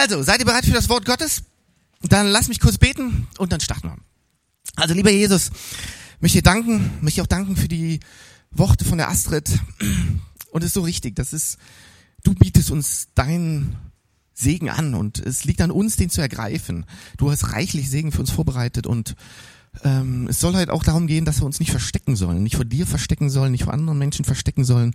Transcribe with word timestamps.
Also, 0.00 0.22
seid 0.22 0.38
ihr 0.38 0.46
bereit 0.46 0.64
für 0.64 0.70
das 0.70 0.88
Wort 0.88 1.04
Gottes? 1.04 1.42
Dann 2.02 2.28
lass 2.28 2.46
mich 2.46 2.60
kurz 2.60 2.78
beten 2.78 3.26
und 3.36 3.50
dann 3.50 3.58
starten 3.58 3.88
wir. 3.88 3.96
Also, 4.76 4.94
lieber 4.94 5.10
Jesus, 5.10 5.50
möchte 6.20 6.38
dir 6.38 6.42
danken, 6.42 6.92
möchte 7.00 7.20
auch 7.20 7.26
danken 7.26 7.56
für 7.56 7.66
die 7.66 7.98
Worte 8.52 8.84
von 8.84 8.98
der 8.98 9.08
Astrid. 9.08 9.58
Und 10.52 10.62
es 10.62 10.68
ist 10.68 10.74
so 10.74 10.82
richtig, 10.82 11.16
das 11.16 11.32
ist, 11.32 11.58
du 12.22 12.32
bietest 12.32 12.70
uns 12.70 13.08
deinen 13.16 13.76
Segen 14.34 14.70
an 14.70 14.94
und 14.94 15.18
es 15.18 15.44
liegt 15.44 15.60
an 15.60 15.72
uns, 15.72 15.96
den 15.96 16.10
zu 16.10 16.20
ergreifen. 16.20 16.86
Du 17.16 17.32
hast 17.32 17.52
reichlich 17.52 17.90
Segen 17.90 18.12
für 18.12 18.20
uns 18.20 18.30
vorbereitet 18.30 18.86
und 18.86 19.16
ähm, 19.84 20.26
es 20.28 20.40
soll 20.40 20.54
halt 20.54 20.70
auch 20.70 20.82
darum 20.82 21.06
gehen, 21.06 21.24
dass 21.24 21.40
wir 21.40 21.46
uns 21.46 21.60
nicht 21.60 21.70
verstecken 21.70 22.16
sollen, 22.16 22.42
nicht 22.42 22.56
vor 22.56 22.64
dir 22.64 22.86
verstecken 22.86 23.30
sollen, 23.30 23.52
nicht 23.52 23.64
vor 23.64 23.72
anderen 23.72 23.98
Menschen 23.98 24.24
verstecken 24.24 24.64
sollen, 24.64 24.94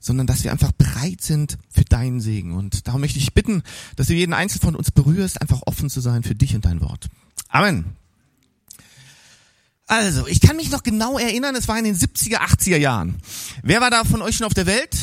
sondern 0.00 0.26
dass 0.26 0.44
wir 0.44 0.52
einfach 0.52 0.72
bereit 0.72 1.20
sind 1.20 1.58
für 1.70 1.84
deinen 1.84 2.20
Segen. 2.20 2.54
Und 2.54 2.86
darum 2.86 3.00
möchte 3.00 3.18
ich 3.18 3.34
bitten, 3.34 3.62
dass 3.96 4.06
du 4.06 4.14
jeden 4.14 4.32
Einzelnen 4.32 4.62
von 4.62 4.76
uns 4.76 4.90
berührst, 4.90 5.40
einfach 5.40 5.62
offen 5.66 5.90
zu 5.90 6.00
sein 6.00 6.22
für 6.22 6.34
dich 6.34 6.54
und 6.54 6.64
dein 6.64 6.80
Wort. 6.80 7.08
Amen. 7.48 7.96
Also, 9.88 10.26
ich 10.26 10.40
kann 10.40 10.56
mich 10.56 10.70
noch 10.70 10.82
genau 10.82 11.16
erinnern, 11.18 11.54
es 11.54 11.68
war 11.68 11.78
in 11.78 11.84
den 11.84 11.96
70er, 11.96 12.38
80er 12.38 12.76
Jahren. 12.76 13.16
Wer 13.62 13.80
war 13.80 13.90
da 13.90 14.04
von 14.04 14.20
euch 14.20 14.36
schon 14.36 14.46
auf 14.46 14.54
der 14.54 14.66
Welt? 14.66 14.96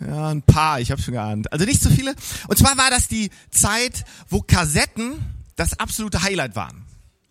Ja, 0.00 0.30
ein 0.30 0.42
paar, 0.42 0.80
ich 0.80 0.90
habe 0.90 1.00
schon 1.00 1.14
geahnt. 1.14 1.52
Also 1.52 1.64
nicht 1.64 1.82
so 1.82 1.90
viele. 1.90 2.14
Und 2.48 2.58
zwar 2.58 2.76
war 2.76 2.90
das 2.90 3.08
die 3.08 3.30
Zeit, 3.50 4.04
wo 4.28 4.40
Kassetten 4.40 5.14
das 5.54 5.78
absolute 5.78 6.22
Highlight 6.22 6.56
waren. 6.56 6.84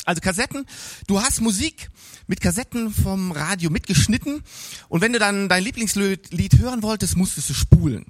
Also 0.06 0.22
Kassetten, 0.22 0.66
du 1.08 1.22
hast 1.22 1.42
Musik 1.42 1.90
mit 2.28 2.42
Kassetten 2.42 2.92
vom 2.92 3.32
Radio 3.32 3.70
mitgeschnitten 3.70 4.42
und 4.90 5.02
wenn 5.02 5.14
du 5.14 5.20
dann 5.20 5.50
dein 5.50 5.64
Lieblingslied 5.64 6.60
hören 6.60 6.82
wolltest, 6.82 7.18
musstest 7.18 7.50
du 7.50 7.54
spulen. 7.54 8.06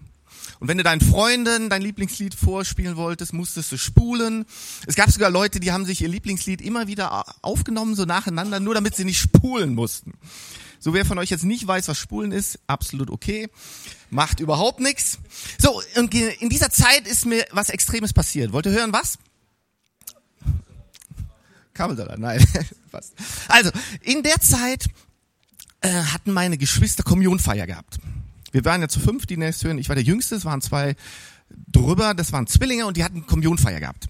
Und 0.59 0.67
wenn 0.67 0.77
du 0.77 0.83
deinen 0.83 1.01
Freunden 1.01 1.69
dein 1.69 1.81
Lieblingslied 1.81 2.35
vorspielen 2.35 2.95
wolltest, 2.95 3.33
musstest 3.33 3.71
du 3.71 3.77
spulen. 3.77 4.45
Es 4.85 4.95
gab 4.95 5.09
sogar 5.09 5.31
Leute, 5.31 5.59
die 5.59 5.71
haben 5.71 5.85
sich 5.85 6.01
ihr 6.01 6.07
Lieblingslied 6.07 6.61
immer 6.61 6.87
wieder 6.87 7.25
aufgenommen, 7.41 7.95
so 7.95 8.05
nacheinander, 8.05 8.59
nur 8.59 8.75
damit 8.75 8.95
sie 8.95 9.05
nicht 9.05 9.19
spulen 9.19 9.73
mussten. 9.73 10.13
So 10.79 10.93
wer 10.93 11.05
von 11.05 11.17
euch 11.17 11.29
jetzt 11.29 11.43
nicht 11.43 11.65
weiß, 11.65 11.87
was 11.87 11.97
spulen 11.97 12.31
ist, 12.31 12.59
absolut 12.67 13.09
okay. 13.09 13.49
Macht 14.11 14.39
überhaupt 14.39 14.79
nichts. 14.79 15.19
So, 15.59 15.81
und 15.95 16.13
in 16.13 16.49
dieser 16.49 16.69
Zeit 16.69 17.07
ist 17.07 17.25
mir 17.25 17.45
was 17.51 17.69
Extremes 17.69 18.13
passiert. 18.13 18.51
Wollt 18.51 18.65
ihr 18.65 18.71
hören, 18.71 18.93
was? 18.93 19.17
Kabelsalat, 21.73 22.19
nein. 22.19 22.45
Fast. 22.91 23.13
Also, 23.47 23.71
in 24.01 24.23
der 24.23 24.39
Zeit 24.39 24.85
äh, 25.81 25.89
hatten 25.89 26.31
meine 26.31 26.57
Geschwister 26.57 27.03
Kommunionfeier 27.03 27.67
gehabt. 27.67 27.99
Wir 28.51 28.65
waren 28.65 28.81
ja 28.81 28.87
zu 28.87 28.99
fünf, 28.99 29.25
die 29.25 29.37
nächste 29.37 29.67
hören. 29.67 29.77
Ich 29.77 29.89
war 29.89 29.95
der 29.95 30.03
Jüngste, 30.03 30.35
es 30.35 30.45
waren 30.45 30.61
zwei 30.61 30.95
drüber, 31.67 32.13
das 32.13 32.31
waren 32.31 32.47
Zwillinge 32.47 32.85
und 32.85 32.97
die 32.97 33.03
hatten 33.03 33.25
Kommunionfeier 33.25 33.79
gehabt. 33.79 34.07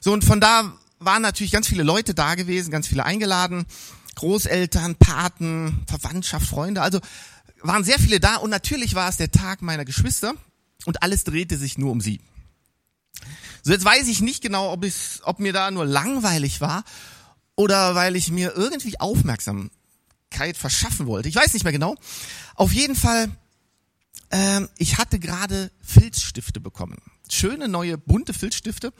So, 0.00 0.12
und 0.12 0.24
von 0.24 0.40
da 0.40 0.72
waren 0.98 1.22
natürlich 1.22 1.52
ganz 1.52 1.68
viele 1.68 1.82
Leute 1.82 2.14
da 2.14 2.34
gewesen, 2.34 2.70
ganz 2.70 2.86
viele 2.86 3.04
eingeladen. 3.04 3.66
Großeltern, 4.14 4.96
Paten, 4.96 5.84
Verwandtschaft, 5.86 6.46
Freunde. 6.46 6.82
Also 6.82 7.00
waren 7.62 7.84
sehr 7.84 7.98
viele 7.98 8.20
da 8.20 8.36
und 8.36 8.50
natürlich 8.50 8.94
war 8.94 9.08
es 9.08 9.16
der 9.16 9.30
Tag 9.30 9.62
meiner 9.62 9.84
Geschwister 9.84 10.34
und 10.84 11.02
alles 11.02 11.24
drehte 11.24 11.56
sich 11.56 11.78
nur 11.78 11.92
um 11.92 12.00
sie. 12.00 12.20
So, 13.62 13.72
jetzt 13.72 13.84
weiß 13.84 14.08
ich 14.08 14.20
nicht 14.20 14.42
genau, 14.42 14.72
ob, 14.72 14.84
ich, 14.84 15.20
ob 15.22 15.38
mir 15.38 15.52
da 15.52 15.70
nur 15.70 15.84
langweilig 15.84 16.60
war 16.60 16.84
oder 17.54 17.94
weil 17.94 18.16
ich 18.16 18.30
mir 18.30 18.54
irgendwie 18.56 18.98
Aufmerksamkeit 18.98 20.56
verschaffen 20.56 21.06
wollte. 21.06 21.28
Ich 21.28 21.36
weiß 21.36 21.52
nicht 21.54 21.62
mehr 21.62 21.72
genau. 21.72 21.96
Auf 22.54 22.72
jeden 22.72 22.96
Fall, 22.96 23.30
ähm, 24.30 24.68
ich 24.78 24.98
hatte 24.98 25.18
gerade 25.18 25.70
Filzstifte 25.80 26.60
bekommen. 26.60 26.98
Schöne 27.30 27.68
neue 27.68 27.98
bunte 27.98 28.34
Filzstifte. 28.34 28.92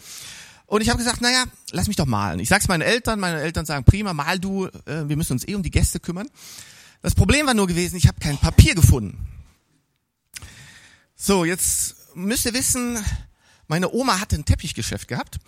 Und 0.66 0.80
ich 0.80 0.88
habe 0.88 0.98
gesagt, 0.98 1.20
naja, 1.20 1.44
lass 1.72 1.88
mich 1.88 1.96
doch 1.96 2.06
malen. 2.06 2.40
Ich 2.40 2.48
sag's 2.48 2.68
meinen 2.68 2.82
Eltern, 2.82 3.20
meine 3.20 3.40
Eltern 3.40 3.66
sagen, 3.66 3.84
prima, 3.84 4.14
mal 4.14 4.38
du, 4.38 4.66
äh, 4.66 5.06
wir 5.06 5.16
müssen 5.16 5.32
uns 5.34 5.46
eh 5.46 5.54
um 5.54 5.62
die 5.62 5.70
Gäste 5.70 6.00
kümmern. 6.00 6.30
Das 7.02 7.14
Problem 7.14 7.46
war 7.46 7.54
nur 7.54 7.66
gewesen, 7.66 7.96
ich 7.96 8.06
habe 8.06 8.20
kein 8.20 8.38
Papier 8.38 8.74
gefunden. 8.74 9.28
So, 11.16 11.44
jetzt 11.44 11.96
müsst 12.14 12.46
ihr 12.46 12.54
wissen, 12.54 13.04
meine 13.72 13.90
Oma 13.90 14.20
hatte 14.20 14.36
ein 14.36 14.44
Teppichgeschäft 14.44 15.08
gehabt 15.08 15.38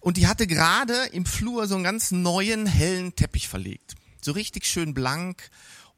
und 0.00 0.16
die 0.16 0.26
hatte 0.26 0.48
gerade 0.48 0.94
im 1.12 1.24
Flur 1.24 1.68
so 1.68 1.76
einen 1.76 1.84
ganz 1.84 2.10
neuen, 2.10 2.66
hellen 2.66 3.14
Teppich 3.14 3.46
verlegt. 3.46 3.94
So 4.20 4.32
richtig 4.32 4.66
schön 4.66 4.94
blank, 4.94 5.48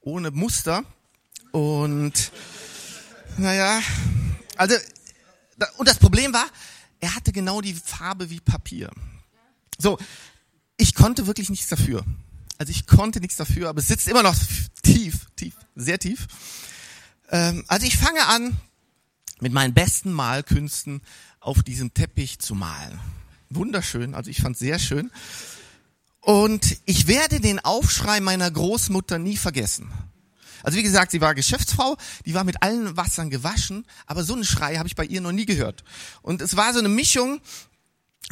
ohne 0.03 0.31
Muster. 0.31 0.85
Und 1.53 2.33
naja, 3.39 3.81
also, 4.57 4.75
und 5.79 5.89
das 5.89 5.99
Problem 5.99 6.35
war, 6.35 6.45
er 7.01 7.15
hatte 7.15 7.33
genau 7.33 7.63
die 7.63 7.73
Farbe 7.73 8.29
wie 8.29 8.41
Papier. 8.41 8.91
So, 9.79 9.97
ich 10.77 10.95
konnte 10.95 11.27
wirklich 11.27 11.49
nichts 11.49 11.69
dafür. 11.69 12.05
Also 12.59 12.73
ich 12.73 12.87
konnte 12.87 13.21
nichts 13.21 13.37
dafür, 13.37 13.71
aber 13.71 13.81
es 13.81 13.89
sitzt 13.89 14.07
immer 14.07 14.23
noch 14.23 14.37
tief, 14.83 15.29
tief, 15.35 15.55
sehr 15.77 15.99
tief. 15.99 16.27
Ähm, 17.31 17.65
also 17.69 17.87
ich 17.87 17.97
fange 17.97 18.27
an, 18.27 18.55
mit 19.41 19.53
meinen 19.53 19.75
besten 19.75 20.13
Malkünsten 20.13 21.01
auf 21.44 21.62
diesem 21.62 21.93
Teppich 21.93 22.38
zu 22.38 22.55
malen. 22.55 22.99
Wunderschön, 23.50 24.15
also 24.15 24.31
ich 24.31 24.41
fand 24.41 24.56
sehr 24.56 24.78
schön. 24.78 25.10
Und 26.21 26.78
ich 26.87 27.06
werde 27.06 27.38
den 27.38 27.59
Aufschrei 27.60 28.21
meiner 28.21 28.50
Großmutter 28.50 29.19
nie 29.19 29.37
vergessen. 29.37 29.93
Also 30.62 30.78
wie 30.78 30.83
gesagt, 30.83 31.10
sie 31.10 31.21
war 31.21 31.34
Geschäftsfrau, 31.34 31.99
die 32.25 32.33
war 32.33 32.44
mit 32.44 32.62
allen 32.62 32.97
Wassern 32.97 33.28
gewaschen, 33.28 33.84
aber 34.06 34.25
so 34.25 34.33
einen 34.33 34.44
Schrei 34.44 34.77
habe 34.77 34.88
ich 34.88 34.97
bei 34.97 35.04
ihr 35.04 35.21
noch 35.21 35.33
nie 35.33 35.44
gehört. 35.44 35.84
Und 36.22 36.41
es 36.41 36.56
war 36.56 36.72
so 36.72 36.78
eine 36.78 36.88
Mischung 36.88 37.43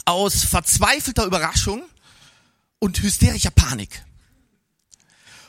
aus 0.07 0.45
verzweifelter 0.45 1.27
Überraschung 1.27 1.83
und 2.79 3.03
hysterischer 3.03 3.51
Panik. 3.51 4.03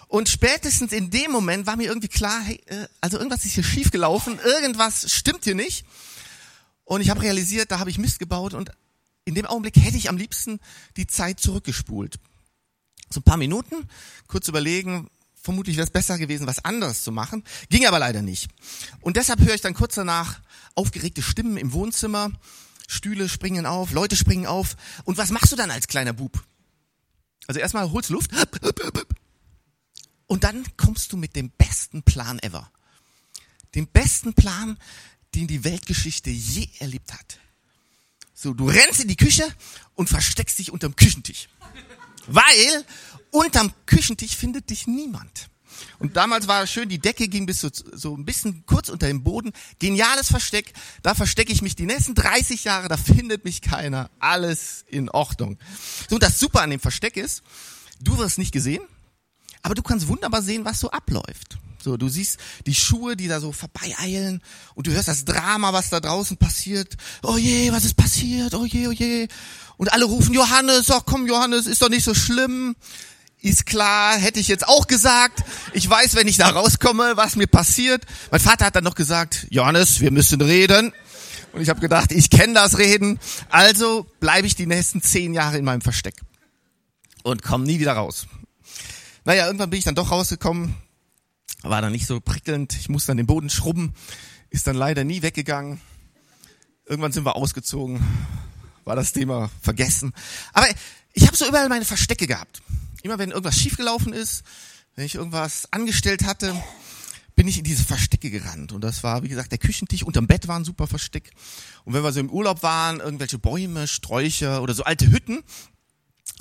Und 0.10 0.28
spätestens 0.28 0.92
in 0.92 1.10
dem 1.10 1.32
Moment 1.32 1.66
war 1.66 1.78
mir 1.78 1.88
irgendwie 1.88 2.10
klar, 2.10 2.42
hey, 2.42 2.62
äh, 2.66 2.88
also 3.00 3.18
irgendwas 3.18 3.46
ist 3.46 3.54
hier 3.54 3.64
schiefgelaufen, 3.64 4.38
irgendwas 4.40 5.10
stimmt 5.10 5.46
hier 5.46 5.56
nicht. 5.56 5.86
Und 6.86 7.02
ich 7.02 7.10
habe 7.10 7.22
realisiert, 7.22 7.72
da 7.72 7.80
habe 7.80 7.90
ich 7.90 7.98
Mist 7.98 8.20
gebaut 8.20 8.54
und 8.54 8.72
in 9.26 9.36
dem 9.36 9.46
Augenblick 9.46 9.78
hätte 9.78 9.98
ich 9.98 10.10
am 10.10 10.18
liebsten 10.18 10.60
die 10.98 11.08
Zeit 11.08 11.40
zurückgespult. 11.40 12.20
So 13.10 13.20
ein 13.20 13.24
paar 13.24 13.38
Minuten, 13.38 13.88
kurz 14.28 14.48
überlegen, 14.48 15.10
vermutlich 15.36 15.78
wäre 15.78 15.86
es 15.86 15.92
besser 15.92 16.18
gewesen, 16.18 16.48
was 16.48 16.66
anderes 16.66 17.04
zu 17.04 17.12
machen, 17.12 17.44
ging 17.70 17.86
aber 17.86 18.00
leider 18.00 18.22
nicht. 18.22 18.50
Und 19.02 19.18
deshalb 19.18 19.40
höre 19.42 19.56
ich 19.56 19.62
dann 19.62 19.74
kurz 19.74 19.96
danach 19.96 20.42
aufgeregte 20.76 21.22
Stimmen 21.22 21.58
im 21.58 21.74
Wohnzimmer, 21.74 22.32
Stühle 22.88 23.30
springen 23.30 23.66
auf, 23.66 23.92
Leute 23.92 24.16
springen 24.16 24.46
auf. 24.46 24.76
Und 25.04 25.18
was 25.18 25.32
machst 25.32 25.52
du 25.52 25.56
dann 25.56 25.72
als 25.72 25.88
kleiner 25.88 26.14
Bub? 26.14 26.44
Also 27.48 27.60
erstmal 27.60 27.92
holst 27.92 28.10
Luft 28.10 28.32
und 30.28 30.44
dann 30.44 30.64
kommst 30.78 31.12
du 31.12 31.18
mit 31.18 31.36
dem 31.36 31.50
besten 31.52 32.04
Plan 32.04 32.40
ever. 32.40 32.72
Dem 33.76 33.88
besten 33.88 34.34
Plan, 34.34 34.78
den 35.36 35.48
die 35.48 35.64
Weltgeschichte 35.64 36.30
je 36.30 36.68
erlebt 36.80 37.14
hat. 37.14 37.40
So, 38.34 38.54
du 38.54 38.68
rennst 38.68 39.02
in 39.02 39.08
die 39.08 39.16
Küche 39.16 39.48
und 39.96 40.10
versteckst 40.10 40.60
dich 40.60 40.72
unterm 40.72 40.96
Küchentisch. 40.96 41.48
Weil 42.28 42.86
unterm 43.32 43.74
Küchentisch 43.86 44.36
findet 44.36 44.70
dich 44.70 44.88
niemand. 44.88 45.50
Und 46.00 46.16
damals 46.18 46.48
war 46.48 46.68
schön, 46.68 46.90
die 46.90 47.00
Decke 47.00 47.28
ging 47.28 47.46
bis 47.46 47.62
so, 47.62 47.70
so 47.72 48.16
ein 48.16 48.26
bisschen 48.26 48.66
kurz 48.66 48.90
unter 48.90 49.08
dem 49.08 49.24
Boden. 49.24 49.52
Geniales 49.80 50.28
Versteck. 50.28 50.74
Da 51.02 51.16
verstecke 51.16 51.52
ich 51.52 51.62
mich 51.62 51.76
die 51.76 51.86
nächsten 51.86 52.16
30 52.16 52.64
Jahre, 52.64 52.88
da 52.88 52.98
findet 52.98 53.46
mich 53.46 53.62
keiner. 53.62 54.10
Alles 54.20 54.86
in 54.88 55.10
Ordnung. 55.10 55.58
So, 56.10 56.20
das 56.20 56.40
Super 56.40 56.62
an 56.62 56.70
dem 56.70 56.80
Versteck 56.80 57.18
ist, 57.18 57.44
du 58.02 58.18
wirst 58.18 58.38
nicht 58.38 58.52
gesehen, 58.52 58.84
aber 59.62 59.76
du 59.76 59.82
kannst 59.82 60.08
wunderbar 60.08 60.42
sehen, 60.42 60.66
was 60.66 60.80
so 60.80 60.92
abläuft. 60.92 61.58
So, 61.84 61.98
du 61.98 62.08
siehst 62.08 62.40
die 62.66 62.76
Schuhe, 62.76 63.18
die 63.18 63.28
da 63.28 63.42
so 63.42 63.52
vorbeieilen 63.52 64.42
und 64.74 64.88
du 64.88 64.92
hörst 64.92 65.10
das 65.10 65.26
Drama, 65.26 65.74
was 65.74 65.90
da 65.90 66.00
draußen 66.00 66.38
passiert. 66.38 66.96
Oh 67.24 67.38
je, 67.38 67.74
was 67.74 67.84
ist 67.84 67.96
passiert? 67.96 68.54
Oh 68.54 68.66
je, 68.66 68.88
oh 68.88 68.92
je. 68.92 69.28
Und 69.76 69.92
alle 69.92 70.06
rufen 70.06 70.34
Johannes, 70.34 70.90
ach 70.90 71.02
komm 71.06 71.28
Johannes, 71.28 71.68
ist 71.68 71.82
doch 71.82 71.90
nicht 71.90 72.06
so 72.06 72.14
schlimm. 72.14 72.76
Ist 73.42 73.66
klar, 73.66 74.16
hätte 74.16 74.40
ich 74.40 74.48
jetzt 74.48 74.66
auch 74.66 74.88
gesagt. 74.88 75.44
Ich 75.74 75.90
weiß, 75.90 76.16
wenn 76.16 76.30
ich 76.30 76.38
da 76.38 76.52
rauskomme, 76.52 77.18
was 77.18 77.36
mir 77.36 77.48
passiert. 77.48 78.06
Mein 78.32 78.40
Vater 78.40 78.68
hat 78.68 78.78
dann 78.78 78.86
noch 78.86 78.96
gesagt, 78.96 79.48
Johannes, 79.50 80.00
wir 80.00 80.12
müssen 80.12 80.40
reden. 80.40 80.94
Und 81.52 81.62
ich 81.62 81.68
habe 81.68 81.82
gedacht, 81.82 82.14
ich 82.14 82.30
kenne 82.30 82.54
das 82.54 82.78
Reden. 82.78 83.20
Also 83.50 84.08
bleibe 84.22 84.48
ich 84.48 84.56
die 84.56 84.68
nächsten 84.68 85.02
zehn 85.02 85.34
Jahre 85.34 85.58
in 85.58 85.66
meinem 85.66 85.82
Versteck 85.82 86.16
und 87.24 87.44
komme 87.44 87.66
nie 87.66 87.80
wieder 87.80 87.94
raus. 87.94 88.28
Naja, 89.26 89.48
irgendwann 89.48 89.70
bin 89.70 89.80
ich 89.80 89.86
dann 89.86 89.96
doch 89.96 90.12
rausgekommen, 90.12 90.76
war 91.64 91.82
dann 91.82 91.92
nicht 91.92 92.06
so 92.06 92.20
prickelnd. 92.20 92.74
Ich 92.80 92.90
musste 92.90 93.08
dann 93.08 93.18
den 93.18 93.26
Boden 93.26 93.50
schrubben, 93.50 93.94
ist 94.50 94.68
dann 94.68 94.76
leider 94.76 95.04
nie 95.04 95.22
weggegangen. 95.22 95.82
Irgendwann 96.86 97.12
sind 97.12 97.26
wir 97.26 97.36
ausgezogen, 97.36 98.06
war 98.84 98.96
das 98.96 99.14
Thema 99.14 99.50
vergessen. 99.62 100.14
Aber 100.52 100.68
ich 101.14 101.26
habe 101.26 101.38
so 101.38 101.48
überall 101.48 101.70
meine 101.70 101.86
Verstecke 101.86 102.28
gehabt. 102.28 102.62
Immer 103.02 103.18
wenn 103.18 103.32
irgendwas 103.32 103.58
schiefgelaufen 103.58 104.14
ist, 104.14 104.44
wenn 104.96 105.06
ich 105.06 105.16
irgendwas 105.16 105.68
angestellt 105.72 106.26
hatte, 106.26 106.54
bin 107.36 107.48
ich 107.48 107.58
in 107.58 107.64
diese 107.64 107.84
Verstecke 107.84 108.30
gerannt. 108.30 108.74
Und 108.74 108.82
das 108.82 109.04
war, 109.04 109.24
wie 109.24 109.30
gesagt, 109.30 109.52
der 109.52 109.58
Küchentisch 109.58 110.04
unterm 110.04 110.28
Bett 110.28 110.48
war 110.48 110.60
ein 110.60 110.66
super 110.66 110.88
Versteck. 110.88 111.32
Und 111.84 111.94
wenn 111.94 112.04
wir 112.04 112.12
so 112.12 112.20
im 112.20 112.30
Urlaub 112.30 112.62
waren, 112.62 113.00
irgendwelche 113.00 113.40
Bäume, 113.40 113.88
Sträucher 113.88 114.62
oder 114.62 114.74
so 114.74 114.84
alte 114.84 115.10
Hütten. 115.10 115.44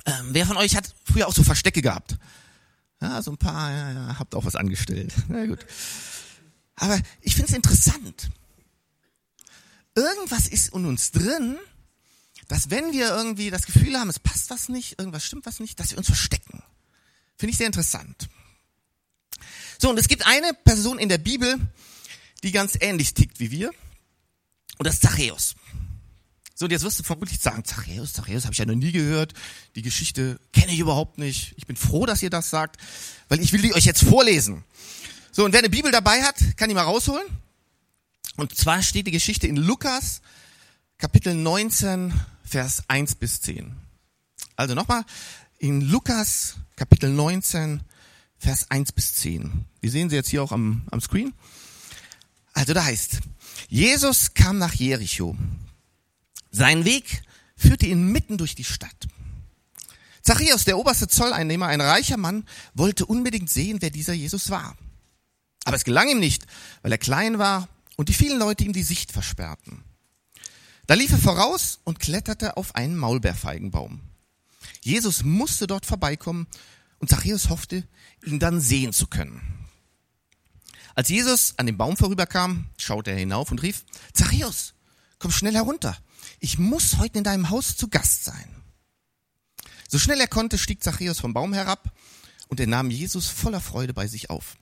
Ähm, 0.04 0.28
wer 0.30 0.46
von 0.46 0.56
euch 0.56 0.76
hat 0.76 0.92
früher 1.04 1.28
auch 1.28 1.34
so 1.34 1.42
Verstecke 1.42 1.80
gehabt? 1.80 2.18
Ja, 3.02 3.20
so 3.20 3.32
ein 3.32 3.36
paar, 3.36 3.72
ja, 3.72 3.92
ja, 3.92 4.18
habt 4.20 4.36
auch 4.36 4.44
was 4.44 4.54
angestellt. 4.54 5.12
Na 5.28 5.44
gut. 5.44 5.66
Aber 6.76 6.98
ich 7.20 7.34
finde 7.34 7.50
es 7.50 7.56
interessant. 7.56 8.30
Irgendwas 9.96 10.46
ist 10.46 10.72
in 10.72 10.86
uns 10.86 11.10
drin, 11.10 11.58
dass 12.46 12.70
wenn 12.70 12.92
wir 12.92 13.08
irgendwie 13.08 13.50
das 13.50 13.66
Gefühl 13.66 13.98
haben, 13.98 14.08
es 14.08 14.20
passt 14.20 14.50
was 14.50 14.68
nicht, 14.68 15.00
irgendwas 15.00 15.24
stimmt 15.24 15.46
was 15.46 15.58
nicht, 15.58 15.80
dass 15.80 15.90
wir 15.90 15.98
uns 15.98 16.06
verstecken. 16.06 16.62
Finde 17.36 17.50
ich 17.50 17.58
sehr 17.58 17.66
interessant. 17.66 18.28
So, 19.80 19.90
und 19.90 19.98
es 19.98 20.06
gibt 20.06 20.24
eine 20.24 20.54
Person 20.54 21.00
in 21.00 21.08
der 21.08 21.18
Bibel, 21.18 21.58
die 22.44 22.52
ganz 22.52 22.78
ähnlich 22.80 23.14
tickt 23.14 23.40
wie 23.40 23.50
wir. 23.50 23.70
Und 24.78 24.86
das 24.86 24.94
ist 24.94 25.02
Zachäus. 25.02 25.54
So, 26.62 26.66
und 26.66 26.70
jetzt 26.70 26.84
wirst 26.84 27.00
du 27.00 27.02
vermutlich 27.02 27.40
sagen, 27.40 27.64
Zachäus, 27.64 28.12
Zachäus 28.12 28.44
habe 28.44 28.52
ich 28.52 28.58
ja 28.60 28.66
noch 28.66 28.76
nie 28.76 28.92
gehört. 28.92 29.32
Die 29.74 29.82
Geschichte 29.82 30.38
kenne 30.52 30.70
ich 30.70 30.78
überhaupt 30.78 31.18
nicht. 31.18 31.54
Ich 31.56 31.66
bin 31.66 31.74
froh, 31.74 32.06
dass 32.06 32.22
ihr 32.22 32.30
das 32.30 32.50
sagt, 32.50 32.76
weil 33.28 33.40
ich 33.40 33.52
will 33.52 33.62
die 33.62 33.74
euch 33.74 33.84
jetzt 33.84 34.04
vorlesen. 34.04 34.62
So, 35.32 35.44
und 35.44 35.50
wer 35.50 35.58
eine 35.58 35.70
Bibel 35.70 35.90
dabei 35.90 36.22
hat, 36.22 36.36
kann 36.56 36.68
die 36.68 36.76
mal 36.76 36.84
rausholen. 36.84 37.26
Und 38.36 38.54
zwar 38.54 38.80
steht 38.80 39.08
die 39.08 39.10
Geschichte 39.10 39.48
in 39.48 39.56
Lukas, 39.56 40.22
Kapitel 40.98 41.34
19, 41.34 42.14
Vers 42.44 42.84
1 42.86 43.16
bis 43.16 43.40
10. 43.40 43.74
Also 44.54 44.76
nochmal, 44.76 45.04
in 45.58 45.80
Lukas, 45.80 46.58
Kapitel 46.76 47.10
19, 47.10 47.80
Vers 48.38 48.70
1 48.70 48.92
bis 48.92 49.16
10. 49.16 49.64
Wir 49.80 49.90
sehen 49.90 50.10
sie 50.10 50.14
jetzt 50.14 50.28
hier 50.28 50.44
auch 50.44 50.52
am, 50.52 50.82
am 50.92 51.00
Screen. 51.00 51.34
Also 52.52 52.72
da 52.72 52.84
heißt, 52.84 53.18
Jesus 53.68 54.34
kam 54.34 54.58
nach 54.58 54.74
Jericho. 54.74 55.36
Sein 56.52 56.84
Weg 56.84 57.22
führte 57.56 57.86
ihn 57.86 58.12
mitten 58.12 58.38
durch 58.38 58.54
die 58.54 58.64
Stadt. 58.64 59.08
Zachäus, 60.20 60.64
der 60.64 60.78
oberste 60.78 61.08
Zolleinnehmer, 61.08 61.66
ein 61.66 61.80
reicher 61.80 62.16
Mann, 62.16 62.44
wollte 62.74 63.06
unbedingt 63.06 63.50
sehen, 63.50 63.78
wer 63.80 63.90
dieser 63.90 64.12
Jesus 64.12 64.50
war. 64.50 64.76
Aber 65.64 65.76
es 65.76 65.84
gelang 65.84 66.08
ihm 66.08 66.20
nicht, 66.20 66.46
weil 66.82 66.92
er 66.92 66.98
klein 66.98 67.38
war 67.38 67.68
und 67.96 68.08
die 68.08 68.14
vielen 68.14 68.38
Leute 68.38 68.64
ihm 68.64 68.72
die 68.72 68.82
Sicht 68.82 69.10
versperrten. 69.10 69.82
Da 70.86 70.94
lief 70.94 71.10
er 71.12 71.18
voraus 71.18 71.80
und 71.84 72.00
kletterte 72.00 72.56
auf 72.56 72.74
einen 72.74 72.96
Maulbeerfeigenbaum. 72.96 74.00
Jesus 74.82 75.24
musste 75.24 75.66
dort 75.66 75.86
vorbeikommen 75.86 76.46
und 76.98 77.08
Zachäus 77.08 77.48
hoffte, 77.48 77.86
ihn 78.24 78.38
dann 78.38 78.60
sehen 78.60 78.92
zu 78.92 79.06
können. 79.06 79.40
Als 80.94 81.08
Jesus 81.08 81.54
an 81.56 81.66
dem 81.66 81.78
Baum 81.78 81.96
vorüberkam, 81.96 82.66
schaute 82.76 83.12
er 83.12 83.16
hinauf 83.16 83.50
und 83.50 83.62
rief, 83.62 83.84
Zachäus, 84.12 84.74
komm 85.18 85.30
schnell 85.30 85.54
herunter. 85.54 85.96
Ich 86.44 86.58
muss 86.58 86.98
heute 86.98 87.18
in 87.18 87.24
deinem 87.24 87.50
Haus 87.50 87.76
zu 87.76 87.86
Gast 87.86 88.24
sein. 88.24 88.56
So 89.88 89.96
schnell 90.00 90.20
er 90.20 90.26
konnte, 90.26 90.58
stieg 90.58 90.82
Zachäus 90.82 91.20
vom 91.20 91.32
Baum 91.32 91.52
herab 91.52 91.96
und 92.48 92.58
er 92.58 92.66
nahm 92.66 92.90
Jesus 92.90 93.28
voller 93.28 93.60
Freude 93.60 93.94
bei 93.94 94.08
sich 94.08 94.28
auf. 94.28 94.56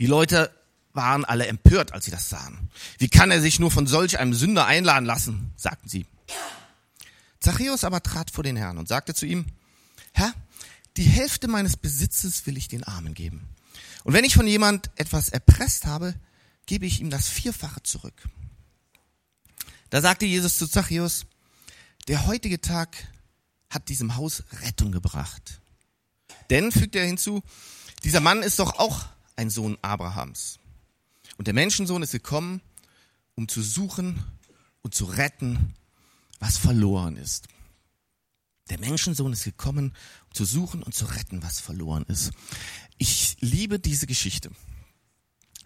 Die 0.00 0.06
Leute 0.06 0.52
waren 0.92 1.24
alle 1.24 1.46
empört, 1.46 1.92
als 1.92 2.04
sie 2.04 2.10
das 2.10 2.28
sahen. 2.28 2.68
Wie 2.98 3.08
kann 3.08 3.30
er 3.30 3.40
sich 3.40 3.60
nur 3.60 3.70
von 3.70 3.86
solch 3.86 4.18
einem 4.18 4.34
Sünder 4.34 4.66
einladen 4.66 5.04
lassen, 5.04 5.52
sagten 5.56 5.88
sie. 5.88 6.04
Zachäus 7.38 7.84
aber 7.84 8.02
trat 8.02 8.32
vor 8.32 8.42
den 8.42 8.56
Herrn 8.56 8.78
und 8.78 8.88
sagte 8.88 9.14
zu 9.14 9.24
ihm, 9.24 9.46
Herr, 10.10 10.34
die 10.96 11.04
Hälfte 11.04 11.46
meines 11.46 11.76
Besitzes 11.76 12.44
will 12.44 12.56
ich 12.56 12.66
den 12.66 12.82
Armen 12.82 13.14
geben. 13.14 13.48
Und 14.02 14.14
wenn 14.14 14.24
ich 14.24 14.34
von 14.34 14.48
jemand 14.48 14.90
etwas 14.96 15.28
erpresst 15.28 15.86
habe, 15.86 16.12
gebe 16.66 16.86
ich 16.86 17.00
ihm 17.00 17.08
das 17.08 17.28
Vierfache 17.28 17.84
zurück. 17.84 18.28
Da 19.90 20.00
sagte 20.02 20.26
Jesus 20.26 20.58
zu 20.58 20.68
Zachäus, 20.68 21.26
der 22.08 22.26
heutige 22.26 22.60
Tag 22.60 22.96
hat 23.70 23.88
diesem 23.88 24.16
Haus 24.16 24.44
Rettung 24.62 24.92
gebracht. 24.92 25.60
Denn, 26.50 26.72
fügte 26.72 26.98
er 26.98 27.06
hinzu, 27.06 27.42
dieser 28.04 28.20
Mann 28.20 28.42
ist 28.42 28.58
doch 28.58 28.78
auch 28.78 29.06
ein 29.36 29.50
Sohn 29.50 29.78
Abrahams. 29.82 30.58
Und 31.36 31.46
der 31.46 31.54
Menschensohn 31.54 32.02
ist 32.02 32.12
gekommen, 32.12 32.60
um 33.34 33.48
zu 33.48 33.62
suchen 33.62 34.22
und 34.82 34.94
zu 34.94 35.04
retten, 35.04 35.74
was 36.40 36.58
verloren 36.58 37.16
ist. 37.16 37.48
Der 38.70 38.78
Menschensohn 38.78 39.32
ist 39.32 39.44
gekommen, 39.44 39.94
um 40.26 40.34
zu 40.34 40.44
suchen 40.44 40.82
und 40.82 40.94
zu 40.94 41.06
retten, 41.06 41.42
was 41.42 41.60
verloren 41.60 42.04
ist. 42.08 42.32
Ich 42.98 43.36
liebe 43.40 43.78
diese 43.78 44.06
Geschichte. 44.06 44.50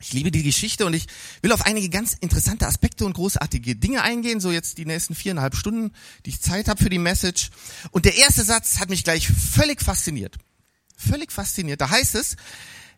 Ich 0.02 0.12
liebe 0.12 0.30
die 0.30 0.42
Geschichte 0.42 0.84
und 0.84 0.94
ich 0.94 1.06
will 1.40 1.52
auf 1.52 1.64
einige 1.64 1.88
ganz 1.88 2.14
interessante 2.20 2.66
Aspekte 2.66 3.06
und 3.06 3.12
großartige 3.12 3.76
Dinge 3.76 4.02
eingehen, 4.02 4.40
so 4.40 4.50
jetzt 4.50 4.76
die 4.78 4.84
nächsten 4.84 5.14
viereinhalb 5.14 5.54
Stunden, 5.54 5.92
die 6.26 6.30
ich 6.30 6.40
Zeit 6.40 6.68
habe 6.68 6.82
für 6.82 6.90
die 6.90 6.98
Message. 6.98 7.50
Und 7.92 8.04
der 8.04 8.16
erste 8.16 8.42
Satz 8.42 8.80
hat 8.80 8.90
mich 8.90 9.04
gleich 9.04 9.28
völlig 9.28 9.80
fasziniert. 9.80 10.36
Völlig 10.96 11.30
fasziniert. 11.32 11.80
Da 11.80 11.90
heißt 11.90 12.16
es, 12.16 12.36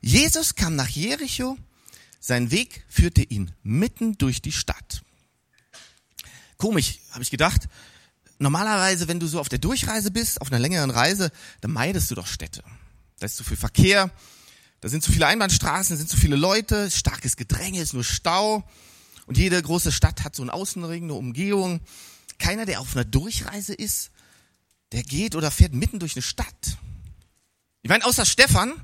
Jesus 0.00 0.54
kam 0.54 0.76
nach 0.76 0.88
Jericho 0.88 1.56
sein 2.24 2.50
Weg 2.50 2.84
führte 2.88 3.22
ihn 3.22 3.52
mitten 3.62 4.16
durch 4.16 4.40
die 4.40 4.52
Stadt. 4.52 5.02
Komisch, 6.56 7.00
habe 7.10 7.22
ich 7.22 7.30
gedacht. 7.30 7.68
Normalerweise, 8.38 9.08
wenn 9.08 9.20
du 9.20 9.26
so 9.26 9.40
auf 9.40 9.50
der 9.50 9.58
Durchreise 9.58 10.10
bist, 10.10 10.40
auf 10.40 10.50
einer 10.50 10.58
längeren 10.58 10.88
Reise, 10.88 11.30
dann 11.60 11.72
meidest 11.72 12.10
du 12.10 12.14
doch 12.14 12.26
Städte. 12.26 12.64
Da 13.18 13.26
ist 13.26 13.36
zu 13.36 13.44
viel 13.44 13.58
Verkehr, 13.58 14.10
da 14.84 14.90
sind 14.90 15.02
zu 15.02 15.12
viele 15.12 15.26
Einbahnstraßen, 15.26 15.96
sind 15.96 16.10
zu 16.10 16.18
viele 16.18 16.36
Leute, 16.36 16.90
starkes 16.90 17.36
Gedränge, 17.36 17.80
ist 17.80 17.94
nur 17.94 18.04
Stau. 18.04 18.68
Und 19.24 19.38
jede 19.38 19.62
große 19.62 19.90
Stadt 19.90 20.24
hat 20.24 20.36
so 20.36 20.42
einen 20.42 20.50
Außenring, 20.50 21.04
eine 21.04 21.14
Umgehung. 21.14 21.80
Keiner, 22.38 22.66
der 22.66 22.82
auf 22.82 22.94
einer 22.94 23.06
Durchreise 23.06 23.72
ist, 23.72 24.10
der 24.92 25.02
geht 25.02 25.36
oder 25.36 25.50
fährt 25.50 25.72
mitten 25.72 26.00
durch 26.00 26.16
eine 26.16 26.22
Stadt. 26.22 26.76
Ich 27.80 27.88
meine, 27.88 28.04
außer 28.04 28.26
Stefan, 28.26 28.74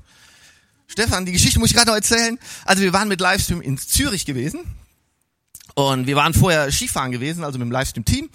Stefan, 0.87 1.27
die 1.27 1.33
Geschichte 1.33 1.59
muss 1.59 1.69
ich 1.69 1.75
gerade 1.75 1.91
noch 1.91 1.95
erzählen. 1.95 2.39
Also 2.65 2.81
wir 2.81 2.93
waren 2.93 3.07
mit 3.07 3.21
Livestream 3.21 3.61
in 3.61 3.77
Zürich 3.77 4.25
gewesen 4.25 4.61
und 5.75 6.07
wir 6.07 6.15
waren 6.15 6.33
vorher 6.33 6.71
Skifahren 6.71 7.11
gewesen, 7.11 7.43
also 7.43 7.59
mit 7.59 7.67
dem 7.67 7.71
Livestream-Team. 7.71 8.27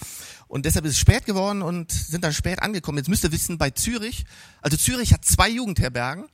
Und 0.46 0.66
deshalb 0.66 0.84
ist 0.84 0.92
es 0.92 0.98
spät 1.00 1.24
geworden 1.24 1.62
und 1.62 1.90
sind 1.90 2.22
dann 2.22 2.32
spät 2.32 2.62
angekommen. 2.62 2.98
Jetzt 2.98 3.08
müsst 3.08 3.24
ihr 3.24 3.32
wissen, 3.32 3.58
bei 3.58 3.70
Zürich, 3.70 4.24
also 4.62 4.76
Zürich 4.76 5.12
hat 5.12 5.24
zwei 5.24 5.48
Jugendherbergen 5.48 6.26